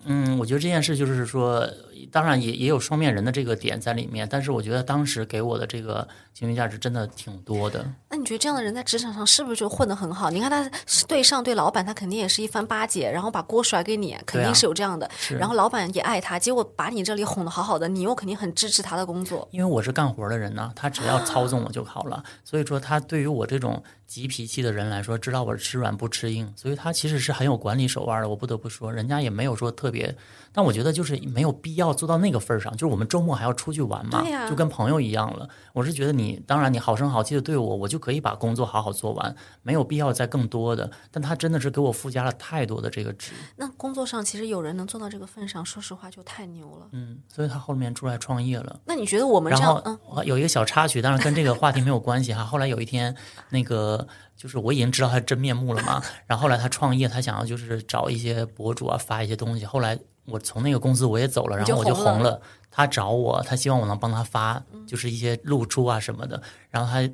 [0.04, 1.68] 嗯，我觉得这件事就是说，
[2.06, 7.84] 当然也也有双面人的这个点在里面，但是我觉得当时给我的这个情绪价值真的挺多的。
[8.08, 10.30] 那你觉得这样的人在职场上是不是就混得很好？
[10.30, 10.70] 你看他
[11.06, 15.10] 对上对老板，他肯定也是一番巴结，然后把锅甩给你，肯定是有这样的。
[15.38, 19.48] 然后老板也爱他，结果把你这里哄得好好的，你又肯定很支持他的工作。
[19.50, 22.22] 因为我是干活的人呢，他只要操纵我就好了。
[22.44, 28.28] 所以说，他对于我这种急脾气的人来说，知道我是吃软不吃硬，所以他其实是很有管理手腕的。
[28.28, 30.14] 我不得不说，人家也没有说特别。
[30.52, 35.48] 但我觉得就是没有必要做到那个份儿上，就是我们周末还要出去玩嘛，就跟朋友一样了。
[35.72, 40.90] 我是觉得你，当然你好声好气的对我，我就可以把工作好好做完，没有必要再更多的。
[41.10, 43.32] 但他真的是给我附加了太多的这个值。
[43.56, 46.88] 那工作上其实有人能做到这个份上，说实话就太牛了。
[46.92, 48.80] 嗯，所以他后面出来创业了。
[48.84, 49.80] 那你觉得我们这样？
[49.84, 52.44] 嗯，有一个小插曲，当然跟这个话题没有关系哈。
[52.44, 53.14] 后来有一天，
[53.50, 54.04] 那个
[54.36, 56.02] 就是我已经知道他真面目了嘛。
[56.26, 59.64] 然后后来他创业，他想要就是找一些博主啊发一些东西。
[59.64, 59.98] 后来。
[60.30, 62.40] 我从那个公司我也走了，然后我就红了。
[62.70, 66.40] 他找我，他希望我能帮他发，就是一些露出啊什么的。
[66.70, 67.10] 然后他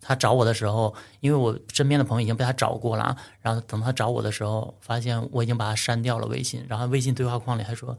[0.00, 6.64] 他找我的时候，因为我身边的朋友已经被他找过了，然后等他找我的时候，发现我已经把他删掉了微信。
[6.68, 7.98] 然后微信对话框里还说：“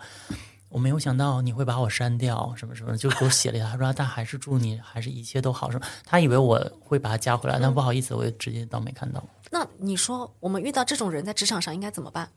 [0.69, 3.69] 我没有想到你会把我删掉，什么什么，就给我写了一下。
[3.69, 5.85] 他说：“但还是祝你还是一切都好。”什么？
[6.05, 9.21] 他以为我会把他加回来，但不好意思，我也直接当没看到。
[9.51, 12.29] 那你说，我们遇到这种人在职场上应该怎么办？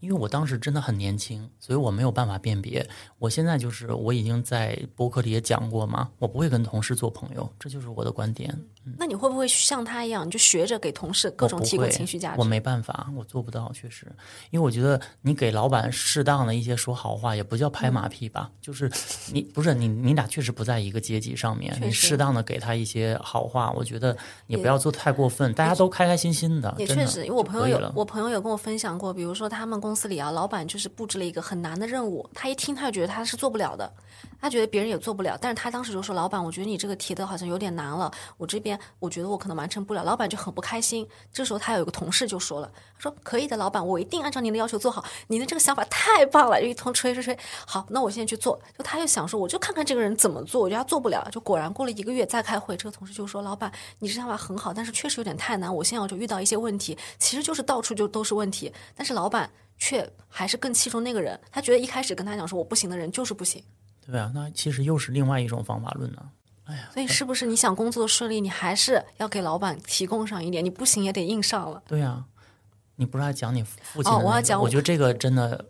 [0.00, 2.86] 因为我当时真的很年轻，所以我没有办法辨别。
[3.18, 8.56] 我现在就是我已经在博客里也讲过嘛，我不会跟同事做朋友，这就是我的观点。
[8.96, 12.40] 那你会不会像他一样，你就学着给同事各种提供情绪价值？
[12.40, 14.06] 我没办法，我做不到，确实。
[14.50, 18.90] 因为我觉得你给老板适当的一些说好话，也不叫拍马屁吧，就是
[19.32, 24.16] 你不是你你俩确实不在一个阶级上面，你适当的给他一些好话，我觉得
[24.46, 26.74] 你不要做太过分，大家都开开心心的。
[26.78, 33.92] 也确实，因为我朋友有我朋友有跟我分享过，比如说他们公司里啊，老板就是布置了一个很难的任务，他一听他就觉得他是做不了的。
[34.40, 41.06] 他觉得别人也做不了，但是他当时就说：“老板，我觉得你这个提的好像有点难了，我这边我觉得我可能完成不了。”老板就很不开心。
[41.32, 45.04] 这时候他有一个同事就说了：“他说可以的，老板，我一定按照您的要求做好。
[45.26, 47.36] 您的这个想法太棒了，就一通吹吹吹。
[47.66, 55.74] 好，那我现在去做。”就他又想说：“我就看看这个人怎么做，我觉得他做不了。”就果然过了一个月再开会，这个同事就说：“老板，你这想法很好，但是确实有点太难。
[55.74, 58.72] 我现在我就遇到一些问题，其实就是到处就都是问题。
[58.94, 63.62] 但是老板却还是更器重那个人，他觉得一开始跟他讲说我不行的人就是不行。”
[64.10, 66.30] 对啊，那其实又是另外一种方法论呢。
[66.64, 71.82] 哎呀，所以是不是你想工作顺利，你还是要给老板提供上一点，你不行也得硬上了。
[71.86, 72.24] 对呀，
[72.96, 74.10] 你不是还讲你父亲？
[74.10, 75.66] 哦，我要讲，我觉得这个真的。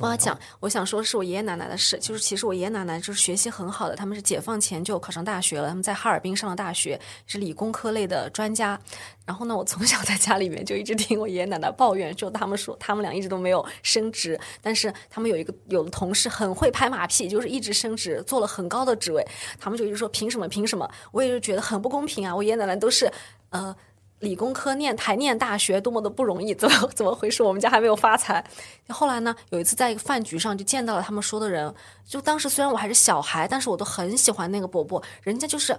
[0.00, 1.98] 我要讲，我想说的是我爷爷奶奶的事。
[1.98, 8.78] 就是其实我爷爷奶奶就是学习很好的，他们是解放前就考上大学了，他们在哈尔滨上了大学，是理工科类的专家。
[9.24, 19.26] 然后呢，我从小在家里面就一直听我爷爷奶奶抱怨，就他们说他们俩一直都没有升职，但是他们有一个有的同事很会拍马屁，就是一直升职，做了很高的职位。
[19.58, 20.90] 他们就一直说凭什么凭什么？
[21.12, 22.34] 我也是觉得很不公平啊！
[22.34, 23.10] 我爷爷奶奶都是
[23.50, 23.76] 呃。
[24.20, 27.42] 理工科念台念大学多么的不容易，怎么 怎么回事？
[27.42, 28.44] 我们家还没有发财。
[28.88, 31.72] 后来呢，有一次在一个饭局上就见到了他们说的人，
[32.06, 35.78] 就当时虽然我还是小孩，但是我都很喜欢那个伯伯，人家就是。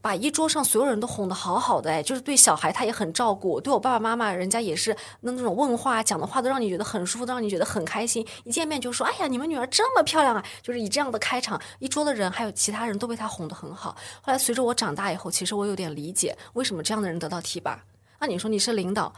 [0.00, 8.26] 把一桌上所有人都哄得好好的哎，就是对小孩他也很照顾，对我爸爸妈妈人家也是那那种问话讲的话都让你觉得很舒服，都让你觉得很开心。
[8.44, 13.96] 一见面就说：“哎呀，你们女儿这么漂亮啊！”就是以这样的开场，一桌的人还有其他人都被他哄得很好。
[14.20, 17.78] 后来随着我长大以后，其实我有点理解为什么这样的人得到提拔。
[18.20, 19.12] 那你说你是领导？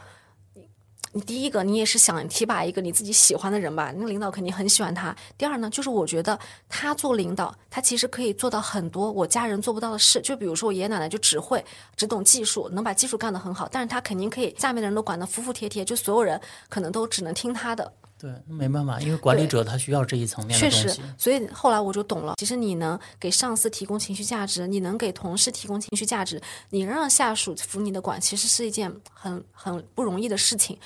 [1.21, 3.93] 第一个，你也是想提拔一个你自己喜欢的人吧？
[3.95, 5.15] 那领导肯定很喜欢他。
[5.37, 10.21] 第二呢，就是我觉得他做领导，他其实可以做到很多我家人做不到的事。
[10.21, 11.63] 就比如说我爷爷奶奶就只会
[11.95, 17.91] 只懂技术，能把技术干得很好，但是他肯定可以下面的人都管得服服帖帖，就所有人可能都只能听他的。
[18.19, 20.87] 对，没办法，因为管理者他需要这一层面的东西。
[20.87, 22.33] 确实，所以后来我就懂了。
[22.37, 30.77] 其实你能给上司提供情绪价值，你能给同事提供情绪价值，你让下属服你的管，其实是一件很很不容易的事情。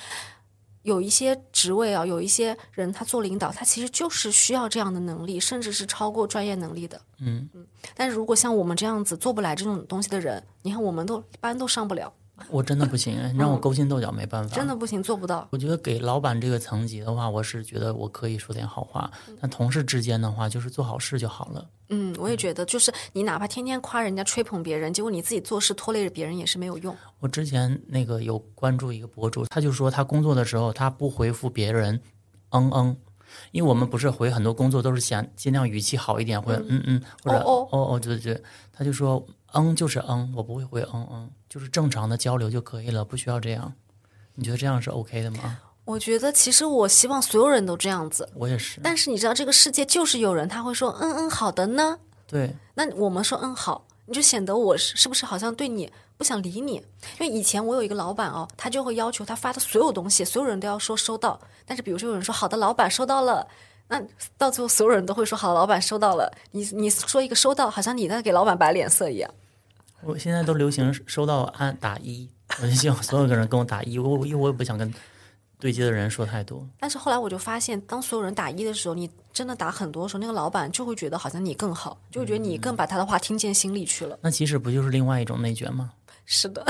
[0.84, 7.00] 有一些职位啊，有一些人他做领导，他其实就是需要这样的能力，甚至是超过专业能力的。
[7.20, 7.65] 嗯嗯。
[7.96, 12.12] 但是如果像我们这样子做不来这种东西的人，你看我们都一般都上不了。
[12.49, 15.47] 我真的不行，你让我勾心斗角没办法，真的不行，做不到。
[15.51, 21.67] 我觉得给老板这个层级的话，我是觉得我可以说点好话，但同事之间的话，就是做好事就好了。
[21.89, 26.95] 嗯，我也觉得，就是你哪怕天天夸人家、吹捧别人，结果你自己做事拖累着别人，也是没有用。
[27.19, 31.99] 我之前那个有关注一个博主，他就说他工作的时候，他不回复别人，
[32.51, 32.97] 嗯嗯，
[33.51, 39.25] 因为我们不是回很多工作都是想尽量语气好一点，或者嗯嗯，或者哦哦哦，对对对，他就说。
[39.54, 43.74] 嗯，就是嗯，我不会回嗯嗯，就是正常的交流就可以了，不需要这样。
[44.36, 45.60] 你觉得这样是 OK 的吗？
[45.84, 48.80] 我觉得其实我希望所有人都这样子，我也是。
[48.82, 56.76] 但是你知道这个世界就是有人他会说嗯嗯好的呢，对，那我们说嗯好，你就显得我是是不是好像对你不想理你？
[56.76, 56.84] 因
[57.20, 61.40] 为以前我有一个老板哦，他就会要求他发的所有东西，所有人都要说收到。
[61.66, 63.46] 但是比如说有人说好的，老板收到了，
[63.88, 64.02] 那
[64.38, 66.32] 到最后所有人都会说好的，老板收到了。
[66.52, 69.30] 你你说一个收到，好像你在给老板摆脸色一样。
[70.04, 72.30] 我现在都流行收到按打一，
[72.62, 74.94] 我就希望所有的人跟我打一，我因为我也不想跟
[75.60, 76.68] 对接的人说太多。
[76.80, 84.18] 但是后来我就发现，当所有人打一的时候，你真的打很多的时候，那个老板就会觉得好像你更好，就会觉得你更把他的话听进心里去了。
[84.22, 85.92] 那其实不就是另外一种内卷吗？
[86.26, 86.64] 是的，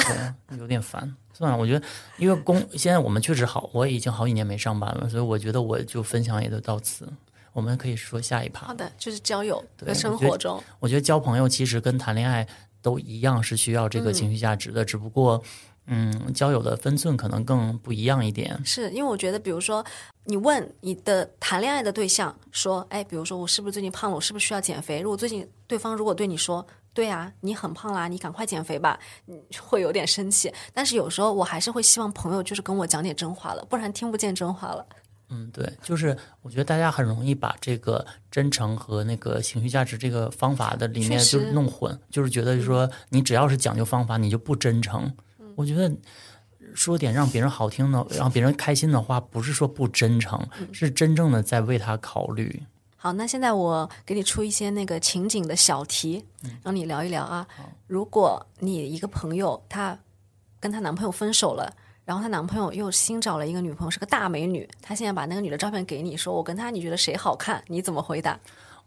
[0.50, 1.16] 对，有点烦。
[1.34, 1.86] 算了，我觉得
[2.18, 7.08] 因为工现在我们确实好，我已经好几年没上班了，所以我觉得我就分享也就到此。
[7.54, 8.68] 我们可以说下一趴。
[8.68, 10.62] 好的，就是交友对和生活中。
[10.80, 12.48] 我觉得交朋友其实跟谈恋爱
[12.82, 15.42] 都一样是需要这个情绪价值的，只不过
[15.88, 18.60] 嗯，交友的分寸可能更不一样一点。
[18.64, 19.84] 是因为我觉得，比如说，
[20.26, 25.02] 你问你的谈恋爱的对象说，哎，比如说我是不是最近胖了，我是不是需要减肥？
[25.02, 30.54] 如果最近对方如果对你说，对啊，你很胖啦，你赶快减肥吧，你会有点生气。
[30.74, 34.86] 但是有时候我还是会希望朋友就是跟我讲点真话了，不然听不见真话了。
[35.34, 45.10] 嗯，对，就是我觉得大家很容易把这个真诚和那个情绪价值这个方法的里面就是弄混，就是觉得说你只要是讲究方法，你就不真诚。
[45.56, 45.90] 我觉得
[46.76, 52.62] 说点让别人好听的、让别人开心的话，不是说不真诚，是真正的在为他考虑。
[52.98, 56.24] 好，那现在我给你出一些那个情景的小题，
[56.62, 57.48] 让你聊一聊啊。
[57.88, 59.98] 如果你一个朋友她
[60.60, 61.74] 跟她男朋友分手了，
[62.12, 67.64] 然后她男朋友又新找了一个女朋友，是个大美女，他现在把那个女的照片给你，说我跟她，你觉得谁好看？
[67.68, 68.38] 你怎么回答？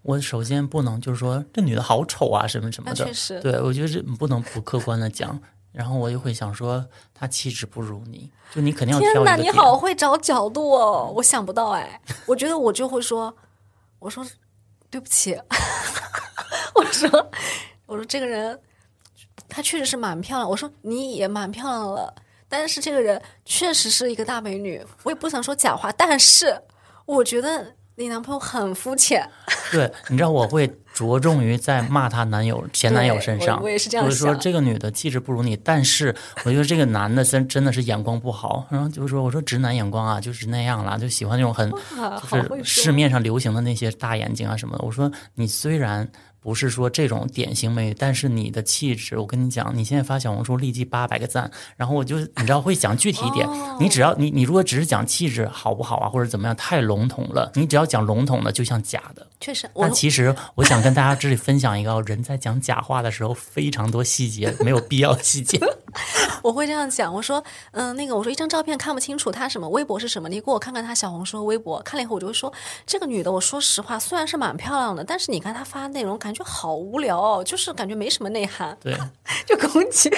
[0.02, 5.40] 我首先不能就是说这女的好丑啊什么什么的确，实，对我觉得这不能不客观的讲。
[5.72, 6.84] 然后我就会想说，
[7.14, 9.37] 她气质不如你，就你肯定要挑天哪。
[9.37, 11.10] 你好会找角度哦！
[11.16, 13.34] 我想不到哎，我觉得我就会说，
[14.00, 14.22] 我说
[14.90, 15.34] 对不起，
[16.76, 17.30] 我说
[17.87, 18.60] 我说这个人
[19.48, 22.14] 她确实是蛮漂亮，我说你也蛮漂亮了，
[22.56, 26.56] 但是这个人确实是一个大美女，我也不想说假话，但是
[27.04, 29.28] 我觉得你男朋友很肤浅，
[29.72, 36.14] 对，你知道我会着重于在骂她男友、前男友身上，我我也是这样就是说这个女的气质不如你，但是
[36.44, 42.92] 我觉得这个男的真真的是眼光不好，然后就是说我说直男眼光啊，就是那样啦，就喜欢那种很就是市。
[42.92, 44.84] 面上流行的那些大眼睛啊什么的。
[44.84, 46.08] 我说你虽然
[46.44, 59.26] 不是说这种典型美女，但是你的气质，我跟你讲，你现在发小红书立即八百个赞，然后我就你知道会讲具体一点，哦你只要你你如果只是讲气质好不好啊，或者怎么样，太笼统了，你只要讲笼统的，就像假的。
[59.40, 65.59] 确实，但其实我想跟大家这里分享一个，人在讲假话的时候，非常多细节没有必要细节。
[66.42, 71.80] 我会这样讲，我说，嗯、那个，我说一张照片看不清楚她什么微博是什么，你给我看看她小红书和微博。
[71.83, 72.52] 看了以后，我就会说，
[72.87, 78.94] 这个女的，我说实话，虽然是蛮漂亮的，但是你看她发内容，感觉好无聊哦，就是感觉没什么内涵，对，
[79.46, 80.10] 就攻击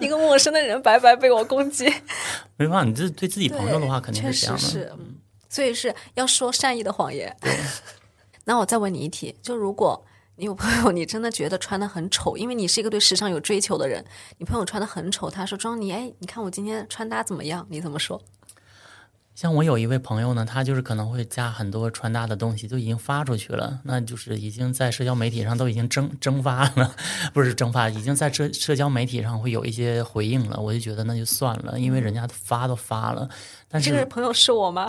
[0.00, 1.84] 一个陌生的人，白白被我攻击。
[2.56, 5.16] 没办法，你这对自己朋友的话肯定确是这样是，嗯
[5.48, 7.36] 所以是要说善意的谎言。
[8.44, 10.02] 那我再问你一题，就如果
[10.36, 14.02] 你有朋友，你真的觉得穿的很丑，因为你是一个对时尚有追求的人，
[14.38, 17.66] 你朋友穿的很丑，他说庄妮，哎，你看我今天穿搭怎么样？
[17.68, 18.20] 你怎么说？
[19.34, 26.94] 像我有一位朋友呢，他就是可能会加很多穿搭的东西，都已经发出去了，那就是已经在社交媒体上都已经蒸蒸发了，
[27.32, 30.60] 不是蒸发，已经在社社交媒体上会有一些回应了。
[30.60, 33.28] 我就觉得那就算了，因为人家发都发了。
[33.68, 34.86] 但是，这个朋友是我吗？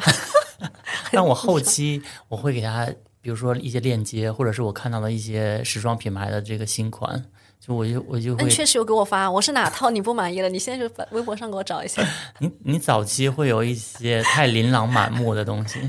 [1.12, 2.86] 但我后期我会给他，
[3.22, 7.26] 比如说一些链接，或者是我看到的一些时装品牌的这个新款，
[7.66, 10.50] 就我就我就会你，确实有给我发，我是哪套你不满意了？
[10.50, 12.06] 你现在就把微博上给我找一下。
[12.40, 15.80] 你你早期会有一些太琳琅满目的东西，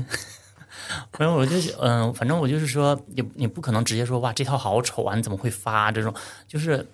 [1.11, 6.13] 反正我就是嗯、反正我就是说，你你不可能直接说哇这套好丑啊，你怎么会发这种？
[6.47, 6.87] 就是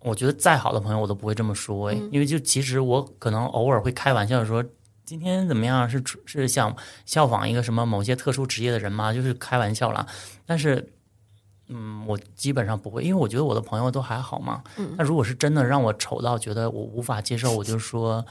[0.00, 4.62] 我觉得再好的朋友我都不会这么说，嗯因为就其实我可能偶尔会开玩笑说。
[5.04, 5.88] 今天怎么样？
[5.88, 9.10] 是是想效仿一个什么某些特殊职业的人吗？
[9.10, 10.06] 就是开玩笑啦。
[10.44, 10.86] 但是，
[11.68, 14.62] 嗯，我基本上不会，因为我觉得我的朋友都还好嘛。
[14.76, 18.24] 嗯那如果是真的让我丑到觉得我无法接受，我就说，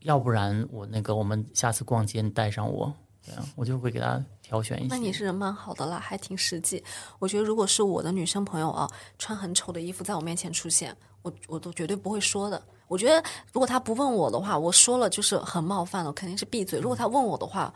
[0.00, 2.92] 要不然我那个我们下次逛街你带上我，
[3.24, 4.88] 这样我就会给他挑选一些。
[4.88, 6.82] 那你是人蛮好的啦，还挺实际。
[7.18, 12.60] 我觉得如果是我的女生朋友啊，穿很丑的衣服在我面前出现，我我都绝对不会说的。
[12.88, 16.80] 我觉得如果他不问我的话，我说了就是很冒犯了，我肯定是闭嘴。
[16.80, 17.72] 如果他问我的话，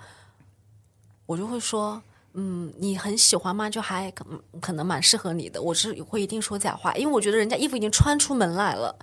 [1.27, 2.03] 我就会说，
[2.35, 3.69] 嗯，你很喜欢吗？
[3.69, 4.25] 就还可
[4.61, 5.61] 可能蛮适合你的。
[5.61, 8.95] 我是会一定说假话，因为我觉得人家衣服已经穿出门来了。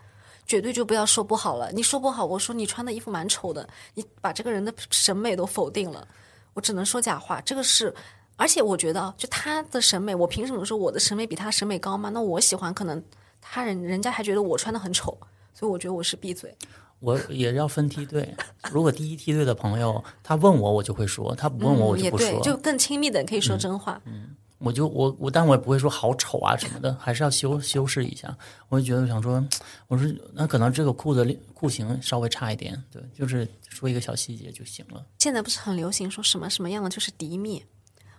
[0.48, 1.72] 绝对就不要说不好了。
[1.72, 6.08] 你说不好，我说你穿的衣服蛮丑的，你把这个人的审美都否定了。
[6.56, 7.94] 我只能说假话，这个是。
[8.36, 12.10] 而且我觉得，就他的审美，我凭什么说我的审美比他审美高吗？
[12.10, 13.04] 那我喜欢，可能
[13.40, 15.16] 他人人家还觉得我穿的很丑，
[15.54, 16.56] 所以我觉得我是闭嘴。
[17.00, 18.36] 我也要分梯队，
[18.72, 22.42] 如果第一梯队的朋友他问我，我就会说；他不问我，我就不说。
[22.42, 24.02] 就更亲密的可以说真话。
[24.04, 28.36] 嗯，我就我我，但我也不会说好丑啊什么的，还是要修修饰一下。
[28.68, 29.42] 我就觉得想说，
[29.88, 35.02] 我说那可能这个裤子裤型稍微差一点，对，就是说一个小细节就行了。
[35.20, 37.64] 现在不是很流行说什么什么样的就是敌蜜。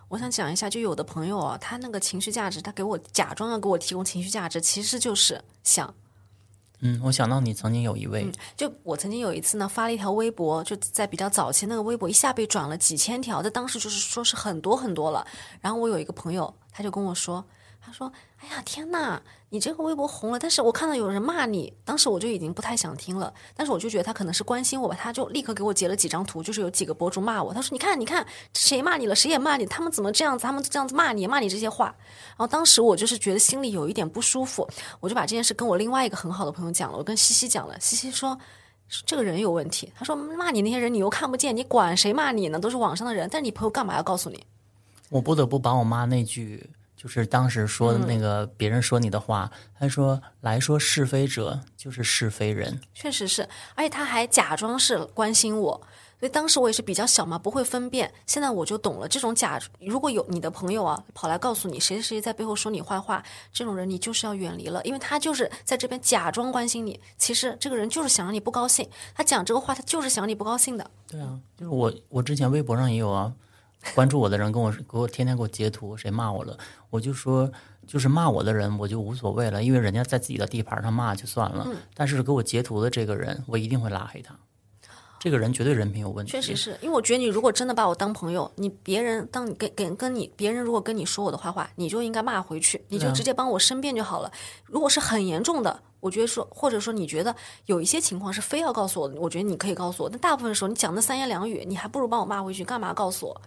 [0.07, 5.93] 我想讲一下，就有的朋友啊，他那个情绪价值，他给我假装要给我提供情绪价值，其实就是想。
[6.81, 15.25] 嗯，我想到你曾经有一位，就我曾经有一次呢，发了一条微博，就在比较早期，那个微博一下被转了几千条，在当时就是说是很多很多了。
[15.61, 17.45] 然后我有一个朋友，他就跟我说。
[17.83, 19.19] 他说：“哎呀，天呐，
[19.53, 23.33] 你这个微博红了，但是我看到有人骂你，当时我就已经不太想听了。
[23.53, 27.53] 但是我就觉得他可能是关心我吧，他就立刻给我截了几张图，就是有几个博主骂我。
[27.53, 29.13] 他说：‘你看，你看，谁骂你了？
[29.13, 29.65] 谁也骂你？
[29.65, 30.43] 他们怎么这样子？
[30.43, 31.93] 他们这样子骂你，骂你这些话。’
[32.31, 34.65] 然后当时我就是觉得心里有一点不舒服，
[35.01, 37.77] 我就把这件事跟我另外一个很好的朋友讲了，我跟西西讲了。
[37.81, 38.39] 西西说
[39.05, 42.57] ：‘这个人有问题。’他说：‘骂你那些人你又看不见，你管谁骂你呢？
[42.57, 43.27] 都是网上的人。
[43.29, 44.41] 但你朋友干嘛要告诉你？’
[45.09, 46.69] 我不得不把我妈那句。”
[47.01, 53.41] 就是当时说的那个别人说你的话，他说来说是非者就是是非人，确实是，
[53.73, 55.81] 而且他还假装是关心我，
[56.19, 58.13] 所以当时我也是比较小嘛，不会分辨。
[58.27, 70.91] 现在我就懂了，这种假如果有你的朋友啊跑来告诉你谁谁谁在背后说你坏话，这种人你就是要远离了，因为他就是在这边假装关心你，其实这个人就是想让你不高兴，他讲这个话他就是想让你不高兴的。
[71.07, 73.33] 对啊，就是我我之前微博上也有啊。
[73.95, 76.57] 关注我的人跟我给我天天给我截图，谁骂我了，
[76.89, 77.51] 我就说
[77.87, 81.67] 就是骂我的人我就无所谓了，因为人家在自己的地盘上骂就算了。
[81.93, 84.35] 但是给我截图的这个人，我一定会拉黑他。
[85.19, 86.31] 这个人绝对人品有问题。
[86.31, 94.31] 确实是因为我觉得你如果真的把我当朋友，你别人当你跟跟跟你别人如果跟你说我的坏话，你就应该骂回去，你就直接帮我申辩就好了。
[94.65, 97.35] 如果是很严重的，我觉得说或者说你觉得
[97.67, 100.09] 有一些情况是非要告诉我的，我觉得你可以告诉我。
[100.09, 103.41] 但大部分时候你讲的三言两语，你还不如帮我骂回去，干嘛告诉我？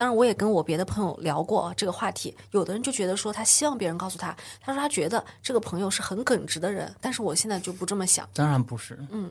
[0.00, 2.34] 当然，我也跟我别的朋友聊过这个话题。
[2.52, 6.90] 有的人就觉得说，他希望别人告诉他，他说他觉得这个朋友是很耿直的人。
[7.02, 8.26] 但是我现在就不这么想。
[8.32, 8.98] 当然不是。
[9.10, 9.30] 嗯，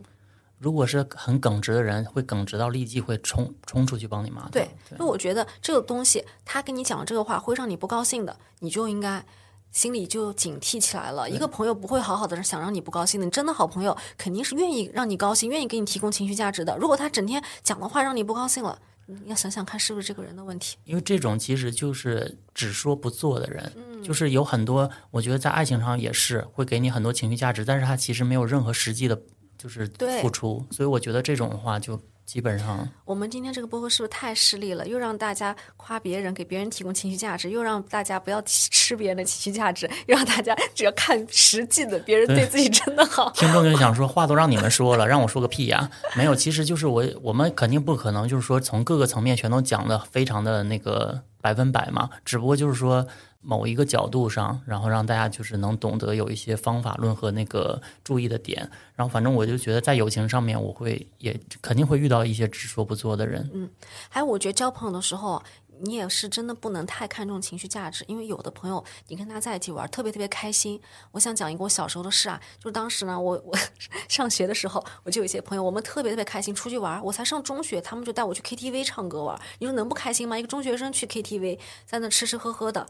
[0.59, 4.47] 如果是很耿直的人，会耿直到立即会冲冲出去帮你骂。
[4.49, 9.25] 对，因为我觉得这个东西，他跟你讲这个话会让你不高兴的，你就应该
[9.71, 11.27] 心里就警惕起来了。
[11.27, 16.77] 一个朋友不会好好的想让你不高兴的，你真的好朋友肯定是愿意让你高兴，愿意给你提供情绪价值的。
[16.77, 18.77] 如果他整天讲的话让你不高兴了。
[19.23, 20.77] 你要想想看，是不是这个人的问题？
[20.85, 23.71] 因为这种其实就是只说不做的人，
[24.03, 29.21] 就是有很多，我觉得在爱情上也是会给你很多情绪价值，但是他其实没有任何实际的，
[29.57, 29.89] 就是
[30.21, 31.99] 付出，所以我觉得这种的话就。
[32.29, 34.87] 基本上，我们今天这个播客是不是太势利了？
[34.87, 43.31] 又让大家夸别人，给别人提供情绪价值，又让大家不要吃 别人的情绪价值，又让大家只要看实际的，别人对自己真的好。
[43.33, 45.89] 听众就想说话都让你们说了，让我说个屁呀？
[46.15, 53.07] 没有，其实就是我，我们肯定不可能就是说从各个层面全都讲的非常的那个百分百嘛，只不过就是说。
[53.41, 63.49] 某一个角度上，然后让大家就是能懂得有一些方法论和那个注意的点，然后反正我就觉得在友情上面，我会也肯定会遇到一些只说不做的人。
[63.53, 63.69] 嗯，
[64.09, 65.41] 还有我觉得交朋友的时候，
[65.81, 70.79] 你也是真的不能太看重情绪价值，因为有的朋友你跟他在一起玩特别特别开心。
[71.11, 73.57] 我想讲一个我小时候的事啊，就是当时呢，我我
[74.07, 77.03] 上学的时候，我就有一些朋友，我们特别特别开心出去玩。
[77.03, 80.37] 我才上中学，他们就带我去 KTV 唱歌玩，你说能不开心吗？
[80.37, 82.87] 一个中学生去 KTV，在那吃吃喝喝的。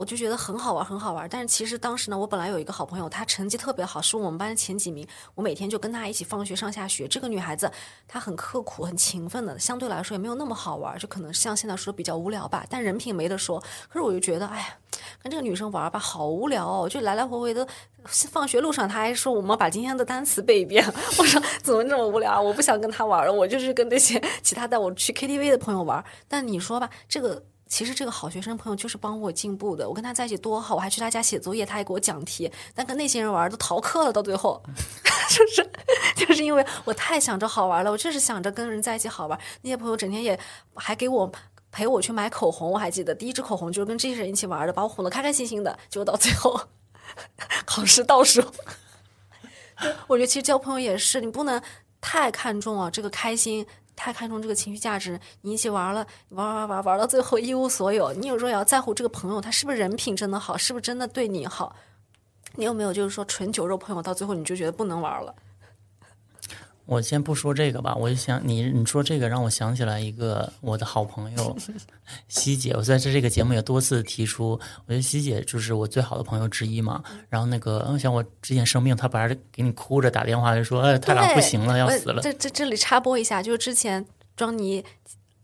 [0.00, 1.28] 我就觉得很好玩，很好玩。
[1.28, 5.06] 但是其实当时呢，我本来有一个好朋友，她成绩特别好，是我们班前几名。
[5.34, 7.06] 我每天就跟她一起放学上下学。
[7.06, 7.70] 这个女孩子
[8.08, 12.64] 她很刻苦，很勤奋的，相对来说也没有那么好玩，就可能像现在说比较无聊吧。
[12.70, 13.60] 但人品没得说。
[13.90, 14.68] 可是我就觉得，哎呀，
[15.22, 16.88] 跟这个女生玩吧，好无聊哦。
[16.88, 17.68] 就来来回回的，
[18.04, 20.82] 放学路上她还说我们把今天的单词背一遍。
[21.18, 22.40] 我说怎么这么无聊？
[22.40, 26.02] 我不想跟她玩了，我就是跟那些 其他带我去 KTV 的朋友玩。
[26.26, 27.42] 但你说吧，这个。
[27.70, 32.50] 其实这个好学生朋友就是帮我进步的，我跟他在一起多好，我还去他家写作业，他还给我讲题。
[32.74, 34.60] 但跟那些人玩都逃课了，到最后，
[35.30, 35.70] 就是
[36.16, 39.40] 就是因为我太想着好玩了，我就是想着跟人在一起好玩。
[39.62, 40.36] 那些朋友整天也
[40.74, 41.30] 还给我
[41.70, 45.78] 陪我去买口红，我还记得第一支口红就是跟这些人一起玩的，把我哄得开开心心的。
[45.88, 46.60] 结果到最后
[47.64, 48.42] 考试倒数，
[50.08, 51.62] 我觉得其实交朋友也是，你不能
[52.00, 53.64] 太看重啊这个开心。
[54.00, 58.10] 太看重这个情绪价值，你一起玩了，玩玩玩玩到最后一无所有。
[58.14, 61.76] 你有时候也要在乎这个朋友，他是不是人品真的好，是不是真的对你好。
[62.54, 65.34] 你有没有就是说纯酒肉朋友，到最后你就觉得不能玩了？
[66.90, 71.56] 我先不说这个吧，我就想你你说这个让我想起来一个我的好朋友
[72.26, 77.00] 希姐，我在这这个节目也多次提出，我觉得希姐就是我最好的朋友之一嘛。
[77.28, 82.20] 然后那个，嗯，像我之前生病，她本来给你哭着打电话就说，哎，太郎不行了，要死了。
[82.20, 84.84] 这这这里插播一下，就是之前庄妮。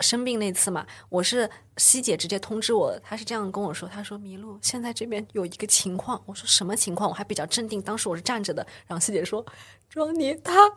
[0.00, 7.08] 生病那次嘛，我是西姐直接通知我，她是这样跟我说，她说麋鹿现在这边有一个情况，我说什么情况？
[7.08, 9.44] 我还比较镇定，当时我是站着的，然后西姐说，
[9.88, 10.74] 庄妮她啊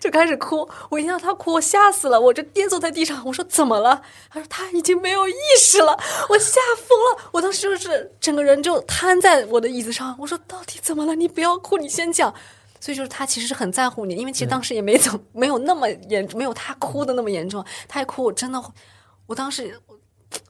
[0.00, 4.02] 就开始哭，我一听到她哭，我吓死了，我就跌坐在地上，我说怎么了？
[4.30, 5.92] 她说她已经没有意识了，
[6.28, 11.14] 我吓疯了，我当时就是整个人就瘫在我的椅子上，我说到底怎么了？
[11.14, 12.34] 你不要哭，你先讲。
[12.82, 17.64] 所以就是他其实是很在乎你，因为其实当时也没怎么没有那么严，没有他哭的那么严重。
[17.86, 18.60] 他一哭，我真的，
[19.26, 19.80] 我当时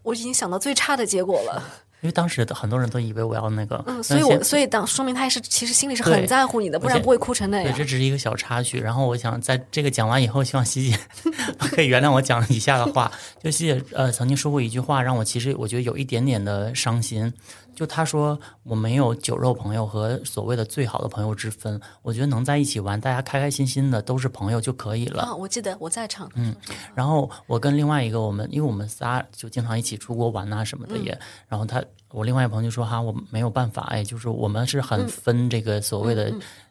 [0.03, 1.63] 我已经想到最差的结果了。
[2.03, 7.73] 因为当时很多人都以为我要那个，嗯，所以我所以当说明他也是其实心里是很在乎你的，不然不会哭成那样。
[7.73, 8.81] 对，这只是一个小插曲。
[8.81, 10.99] 然后我想在这个讲完以后，希望西姐
[11.71, 13.11] 可以原谅我讲以下的话。
[13.43, 17.33] 就西姐呃曾经说过一句话，让我其实我觉得有一点点的伤心。
[17.75, 25.23] 就他说我没有酒肉朋友和所谓的最好的朋友之分，我觉得能在一起玩，大家开开心心的都是朋友就可以了。
[25.23, 26.31] 啊，我记得我在场。
[26.35, 26.55] 嗯，
[26.95, 36.25] 然后我跟另外一个我们，因为我们仨就经常一起出国玩呐什么的也，然后他我另外一朋友就说哈，我没有办法，哎，就是我们是很分这个所谓的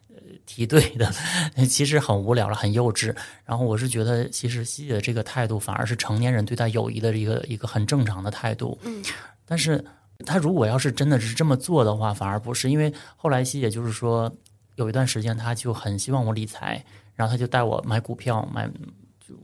[0.08, 0.16] 呃
[0.46, 1.12] 梯队的，
[1.68, 3.14] 其实很无聊了，很幼稚。
[3.44, 8.78] 然后我是觉得，其实西姐的这个态度反而是成年人对待友谊的一个一个很正常的态度。
[8.82, 9.02] 嗯，
[9.44, 9.84] 但是。
[10.24, 14.32] 他如果要是真的是这么做的话，反而不是，因为后来西姐就是说，
[14.76, 16.84] 有一段时间他就很希望我理财，
[17.16, 18.70] 然后他就带我买股票买，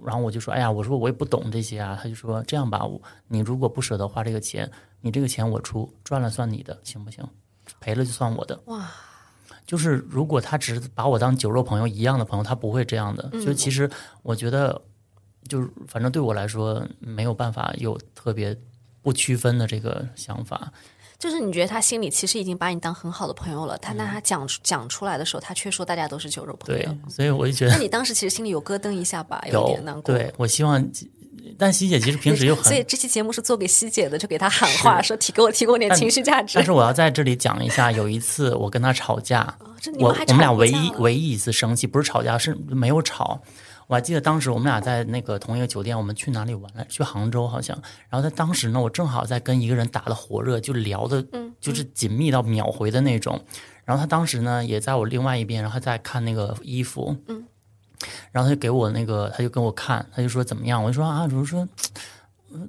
[0.04, 2.88] 然后我就说，哎呀，我说我也不懂这些啊，他就说这样吧，
[3.26, 4.70] 你如果不舍得花这个钱，
[5.00, 7.24] 你这个钱我出，赚了算你的，行不行？
[7.80, 8.60] 赔了就算我的。
[8.66, 8.90] 哇，
[9.66, 13.28] 就是如果他只是把我当酒肉朋友一样的朋友，他不会这样的。
[13.44, 13.90] 就其实
[14.22, 14.82] 我觉得，
[15.48, 18.58] 就是反正对我来说没有办法有特别。
[19.00, 20.70] 不区分的这个想法，
[21.18, 26.82] 就是你觉得他心里其实已经把你当很好的朋友了，他那他讲讲出来的时候，他却说大家都是酒肉朋友。
[26.82, 30.14] 对，所以我就觉得，那你当时其实心里有咯噔一下吧，有点难过。
[30.14, 30.84] 对我希望，
[31.56, 36.54] 但希姐其实平时又很，所以这期节目是做给希姐的，就给她喊话，说提给我提供点情绪价值。
[36.56, 39.56] 但是我要在这里讲一下，有一次我跟她吵架，
[39.98, 43.40] 我我们俩唯一唯一一次生气，不是吵架，是没有吵。
[43.86, 46.84] 我还记得当时我们俩在那个同一个酒店，我们去哪里玩了？
[46.90, 47.74] 去杭州好像。
[48.10, 51.24] 然后在当时呢，我正好在跟一个人打的火热，就聊的，
[51.58, 53.42] 就是紧密到秒回的那种。
[53.86, 57.16] 然后他当时呢也在我另外一边，然后在看那个衣服。
[57.28, 57.44] 嗯。
[58.32, 60.82] 然后他就给我那个，他就跟我看，他就说怎么样？
[60.82, 61.68] 我就说啊，我说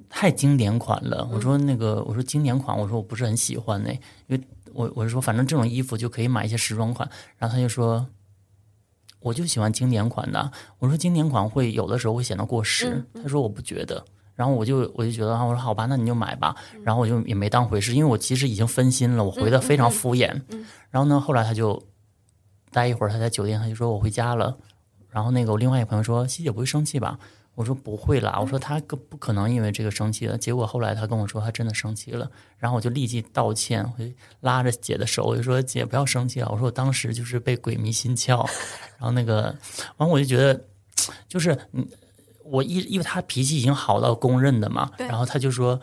[0.08, 1.28] 太经典款了。
[1.32, 3.90] 我说那个，我说经典款，我说我不是很喜欢那，
[4.26, 4.40] 因为
[4.72, 7.08] 我我是说反正这种衣服就可以买一些时装款。
[7.38, 8.06] 然后他就说。
[9.22, 14.02] 我就喜欢经典款的，我说经典款会有的时候会显得过时，他说我不觉得，
[14.34, 20.40] 然后我就我就觉得啊，我说好吧，那你就买吧，然后我就也没当回事，因为我其实已经分心了，我回的非常敷衍，
[20.88, 21.82] 然后呢，后来他就
[22.72, 24.56] 待一会儿，他在酒店，他就说我回家了，
[25.10, 27.18] 然后那个我另外一个朋友说，希姐不会生气吧？
[27.56, 30.38] 我说不会啦，我说她更不可能因为这个生气的。
[30.38, 36.48] 结果后来她跟我说她真的生气了，然后我就立即道歉，我就拉着姐的手，我就说姐不要生气了。
[36.50, 38.48] 我说我当时就是被鬼迷心窍，
[38.98, 39.54] 然后那个
[39.98, 40.58] 完我就觉得
[41.28, 41.86] 就是嗯，
[42.44, 45.78] 我一因为她脾气已经好到公认的嘛，然后她就说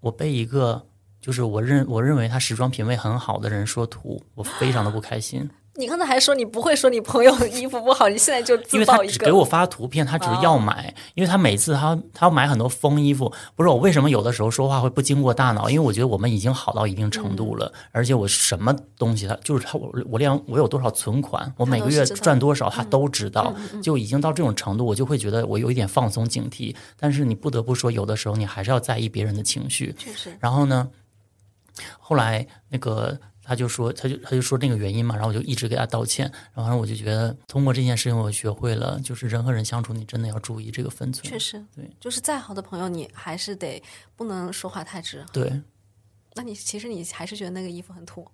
[0.00, 0.84] 我被一个
[1.20, 5.48] 就是我认我认为他时装品味很好的人说土，我非常的不开心。
[5.80, 15.70] 你刚才还说你不会说你朋友衣服不好，你现在就因为他只给我发图片，他只是要买，因为他每次他他要买很多风衣服，不是我为什么有的时候说话会不经过大脑？
[15.70, 26.76] 因为我觉得我们已经好到一定程度了，而且我什么东西他就是他我我连我有多少存款，我每个月赚多少他都知道，就已经到这种程度，我就会觉得我有一点放松警惕。
[26.98, 29.94] 但是你不得不说，有的时候你还是要在意别人的情绪。
[29.96, 30.36] 确实。
[30.40, 30.88] 然后呢，
[31.98, 33.18] 后来那个。
[33.50, 41.28] 他就说，他就他就说那个原因嘛，然后我就一直给他道歉，然后我就觉得通过这件事情，我学会了，就是人和人相处，你真的要注意这个分寸。
[41.28, 43.82] 确实，对，就是再好的朋友，你还是得
[44.14, 45.26] 不能说话太直。
[45.32, 45.52] 对，
[46.34, 48.24] 那你其实你还是觉得那个衣服很土？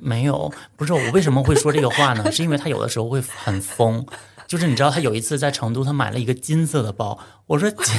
[0.00, 2.28] 没有，不是我为什么会说这个话呢？
[2.32, 4.04] 是因为他有的时候会很疯。
[4.50, 7.16] 就是你知道他有一次在成都，他买了一个金色的包。
[7.46, 7.92] 我说姐，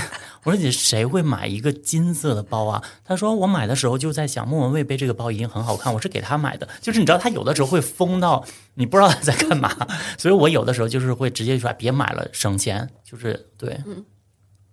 [0.44, 2.84] 我说姐，谁会买一个金色的包啊？
[3.06, 6.68] 他说我买的时候就在想，莫文蔚背这个包已经很好看，我是给他买的。
[6.82, 8.44] 就是你知道他有的时候会疯到
[8.74, 9.74] 你不知道他在干嘛，
[10.18, 12.90] 所以我有的时候就是会直接说别买了，省钱。
[13.02, 14.04] 就是对，嗯，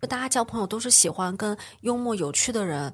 [0.09, 2.93] 大家交朋友都是喜欢跟幽默有趣的人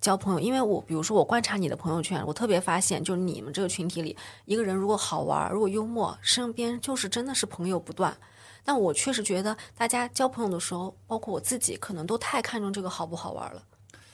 [0.00, 8.16] 交朋友，因为我比如说我观察你的朋友圈，我特别发现，就是你们这个群体里，一个人如果好玩，如果幽默，身边就是真的是朋友不断。
[8.64, 13.62] 但我确实觉得，大家交朋友的时候，包括我自己，可能都太看重这个好不好玩了。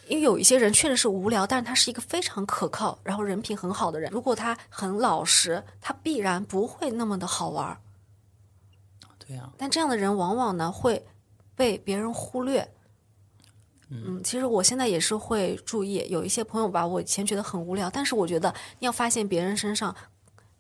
[0.07, 4.11] 因为有一些人确实是无聊，但是他是一个非常可靠，然后人品很好的人。
[4.13, 7.77] 如果他很老实，他必然不会那么的好玩。
[9.27, 11.07] 对呀、但这样的人往往呢会
[11.57, 12.74] 被别人忽略。
[13.95, 19.95] 嗯，其实我现在也是会注意，有一些朋友吧，我以前觉得很无聊，但是我觉得你要发现别人身上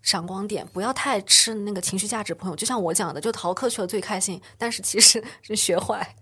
[0.03, 2.57] 闪光点，不要太吃那个情绪价值朋友。
[2.57, 6.14] 就像我讲的，就逃课去了最开心，但是其实 是学坏。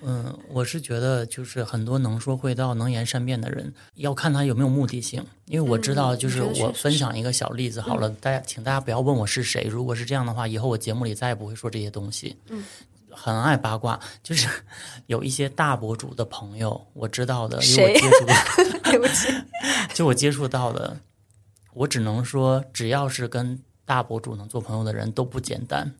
[0.00, 5.20] 嗯，我是觉得就是很多能说会道、能言善辩的人，要看他有没有目的性。
[5.46, 9.64] 因为我知道，嗯就是我分享一个小例子好了，大家请大家不要问我是谁。
[9.64, 12.36] 如果是这样的话，以后我节目里再也不会说这些东西。
[12.46, 12.64] 嗯，
[13.20, 14.48] 很爱八卦， 就是
[15.06, 19.28] 有一些大博主的朋友，我知道的，因为我谁接触的， 对不起，
[19.94, 21.00] 就我接触到的，
[21.74, 25.94] 我只能说，只要是跟大博主能做朋友的人都不简单，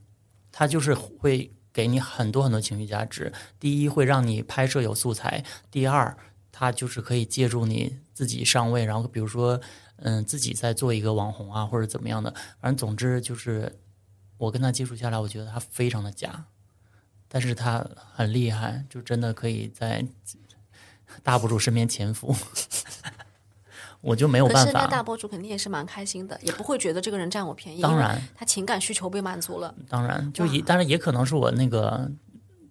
[0.53, 3.33] 他就是会给你很多很多情绪价值。
[3.59, 6.17] 第一，会让你拍摄有素材；第二，
[6.53, 9.61] 他就是可以借助你自己上位，然后比如说，
[9.97, 12.33] 嗯，自己在做一个网红啊，或者怎么样的。
[12.61, 13.79] 反正总之就是，
[14.37, 16.45] 我跟他接触下来，我觉得他非常的假，
[17.29, 20.05] 但是他很厉害，就真的可以在
[21.23, 22.35] 大博主身边潜伏。
[24.01, 24.71] 我就没有可办法。
[24.71, 29.75] 是那大博主肯定也是蛮开心的，也不会觉得这个人占我便宜，当然，他情感需求被满足了。
[29.89, 32.09] 当然，就哇也，当然也可能是我那个，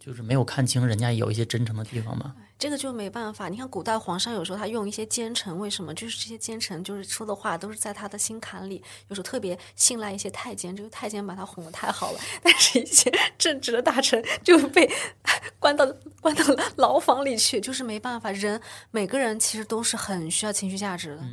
[0.08, 2.34] 就是没有看清人家有一些真诚的地方嘛。
[2.58, 3.49] 这个就没办法。
[3.49, 5.93] 你看古代皇上有时候他用一些奸臣，为什么？
[5.93, 14.89] 就是这些奸臣就是说的话都是在他的心坎里，有时候特别信赖一些太监，这个太监把他哄得太好了，但是一些正直的大臣就被
[15.60, 15.86] 关到
[16.22, 16.43] 关到
[16.78, 18.32] 牢房里去，就是没办法。
[18.32, 21.24] 人每个人其实都是很需要情绪价值的。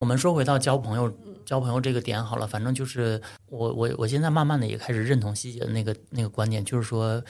[0.00, 7.22] 我们说回到交朋友，交朋友这个点好了，反正就是我我我现在慢慢的也开始认同西姐的那个那个观点，就是说，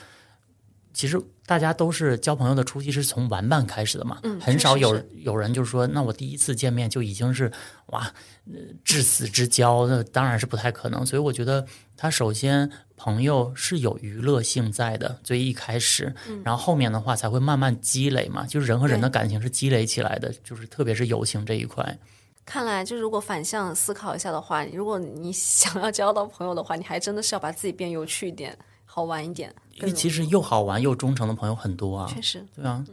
[0.93, 7.51] 其实大家都是交朋友的初期是从玩伴开始的嘛，嗯很少有有人就是说，那我第一次见面就已经是
[7.87, 8.13] 哇、
[8.47, 11.05] 呃至死之交，那当然是不太可能。
[11.07, 11.65] 所以我觉得
[11.97, 16.15] 他首先朋友是有娱乐性在的，所以一开始，
[16.45, 21.99] 然后后面的话才会慢慢积累嘛，就是人和人的感情是积累起来的，就是特别是友情这一块。
[22.45, 29.55] 看来，就如果反向思考一下的话，如果你想要交到朋友的话，你还真的是要把自己变有趣一点，好玩一点。
[29.81, 32.85] 因为其实又好玩又忠诚的朋友很多啊，确实，对啊。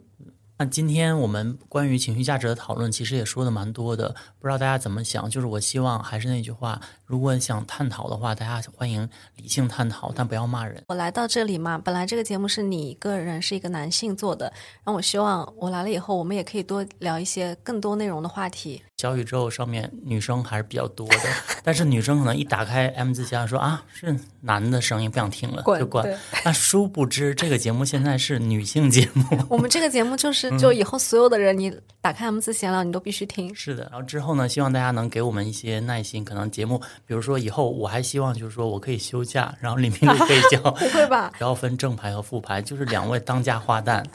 [0.60, 5.30] 那今天我们关于情绪价值的讨论，其实也说的蛮多的，不知道大家怎么想？
[5.30, 10.82] 就是我希望还是那句话，如果想探讨的话，大家欢迎理性探讨，但不要骂人。
[10.88, 14.48] 我来到这里嘛，本来这个节目是你一个人是一个男性做的，
[14.84, 18.82] 然后我希望我来了以后，我们也可以多聊一些更多内容的话题。
[18.98, 21.20] 小宇宙上面女生还是比较多的，
[21.64, 26.18] 但是女生可能一打开 M 字箱说啊是男的声音，不想听了就关对。
[26.44, 31.72] 那殊不知这个节目现在是女性节目，我们这个节目就是，嗯就以后所有的人，你
[32.02, 33.54] 打开 M 字闲聊，你都必须听。
[33.54, 36.24] 是的，然后之后呢，希望大家能给我们一些耐心。
[36.24, 41.32] 可能节目，比如说以后我还希望就是说我可以休假，然后李明里可以 教，不会吧？
[41.38, 44.04] 不要分正牌和副牌，就是两位当家花旦。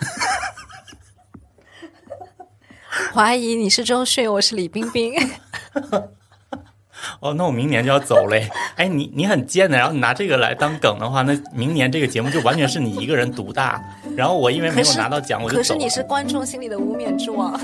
[3.13, 5.15] 怀疑你是周迅，我是李冰冰。
[7.21, 8.49] 哦，那我明年就要走嘞。
[8.77, 13.83] 哎，你你很贱的，然后你拿这个来当梗的话，那明年这个节目就完全是你一个人独大。
[14.17, 15.63] 然后我因为没有拿到奖，我就走了。
[15.63, 17.59] 可是你是观众心里的无冕之王。